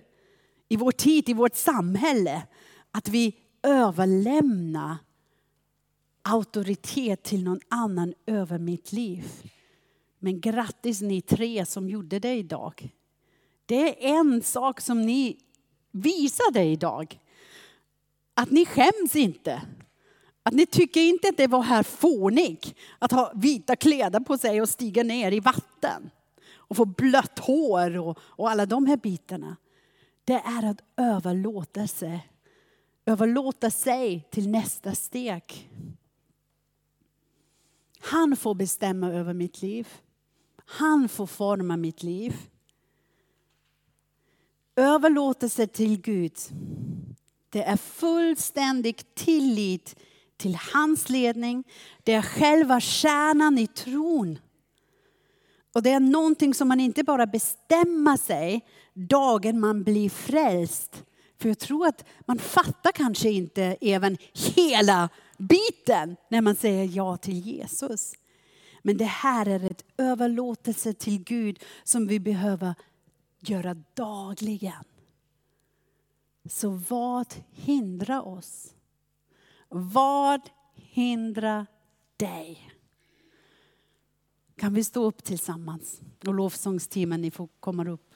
I 0.69 0.75
vår 0.75 0.91
tid, 0.91 1.29
i 1.29 1.33
vårt 1.33 1.55
samhälle, 1.55 2.47
att 2.91 3.09
vi 3.09 3.35
överlämnar 3.63 4.97
auktoritet 6.21 7.23
till 7.23 7.43
någon 7.43 7.59
annan 7.69 8.13
över 8.25 8.59
mitt 8.59 8.91
liv. 8.91 9.25
Men 10.19 10.41
grattis 10.41 11.01
ni 11.01 11.21
tre 11.21 11.65
som 11.65 11.89
gjorde 11.89 12.19
det 12.19 12.35
idag. 12.35 12.96
Det 13.67 14.07
är 14.07 14.17
en 14.19 14.43
sak 14.43 14.81
som 14.81 15.01
ni 15.01 15.37
visade 15.91 16.63
idag. 16.63 17.19
Att 18.33 18.51
ni 18.51 18.65
skäms 18.65 19.15
inte 19.15 19.61
Att 20.43 20.53
ni 20.53 20.65
tycker 20.65 21.01
inte 21.01 21.29
att 21.29 21.37
det 21.37 21.47
var 21.47 21.61
här 21.61 21.83
fånig 21.83 22.75
att 22.99 23.11
ha 23.11 23.31
vita 23.35 23.75
kläder 23.75 24.19
på 24.19 24.37
sig 24.37 24.61
och 24.61 24.69
stiga 24.69 25.03
ner 25.03 25.31
i 25.31 25.39
vatten. 25.39 26.09
Och 26.55 26.77
få 26.77 26.85
blött 26.85 27.39
hår 27.39 27.97
och, 27.97 28.19
och 28.21 28.49
alla 28.49 28.65
de 28.65 28.85
här 28.85 28.97
bitarna. 28.97 29.55
Det 30.23 30.33
är 30.33 30.65
att 30.65 30.81
överlåta 30.97 31.87
sig. 31.87 32.29
Överlåta 33.05 33.71
sig 33.71 34.27
till 34.31 34.49
nästa 34.49 34.95
steg. 34.95 35.69
Han 37.99 38.37
får 38.37 38.55
bestämma 38.55 39.11
över 39.11 39.33
mitt 39.33 39.61
liv. 39.61 39.87
Han 40.65 41.09
får 41.09 41.27
forma 41.27 41.77
mitt 41.77 42.03
liv. 42.03 42.35
Överlåtelse 44.77 45.67
till 45.67 46.01
Gud. 46.01 46.33
Det 47.49 47.63
är 47.63 47.77
fullständig 47.77 49.15
tillit 49.15 49.95
till 50.37 50.57
hans 50.73 51.09
ledning. 51.09 51.63
Det 52.03 52.13
är 52.13 52.21
själva 52.21 52.79
kärnan 52.79 53.57
i 53.57 53.67
tron. 53.67 54.39
Och 55.73 55.83
det 55.83 55.91
är 55.91 55.99
någonting 55.99 56.53
som 56.53 56.67
man 56.67 56.79
inte 56.79 57.03
bara 57.03 57.25
bestämmer 57.25 58.17
sig 58.17 58.65
dagen 58.93 59.59
man 59.59 59.83
blir 59.83 60.09
frälst. 60.09 61.03
För 61.41 61.49
jag 61.49 61.59
tror 61.59 61.87
att 61.87 62.05
man 62.25 62.39
fattar 62.39 62.91
kanske 62.91 63.29
inte 63.29 63.77
även 63.81 64.17
hela 64.55 65.09
biten 65.37 66.15
när 66.29 66.41
man 66.41 66.55
säger 66.55 66.89
ja 66.95 67.17
till 67.17 67.39
Jesus. 67.39 68.13
Men 68.81 68.97
det 68.97 69.05
här 69.05 69.45
är 69.45 69.63
ett 69.63 69.83
överlåtelse 69.97 70.93
till 70.93 71.23
Gud 71.23 71.59
som 71.83 72.07
vi 72.07 72.19
behöver 72.19 72.75
göra 73.39 73.75
dagligen. 73.93 74.83
Så 76.45 76.69
vad 76.69 77.33
hindrar 77.49 78.27
oss? 78.27 78.73
Vad 79.69 80.41
hindrar 80.75 81.65
dig? 82.17 82.71
Kan 84.55 84.73
vi 84.73 84.83
stå 84.83 85.05
upp 85.05 85.23
tillsammans? 85.23 86.01
Och 86.27 86.33
lovsångsteamen, 86.33 87.21
ni 87.21 87.31
får 87.31 87.47
komma 87.59 87.89
upp. 87.89 88.06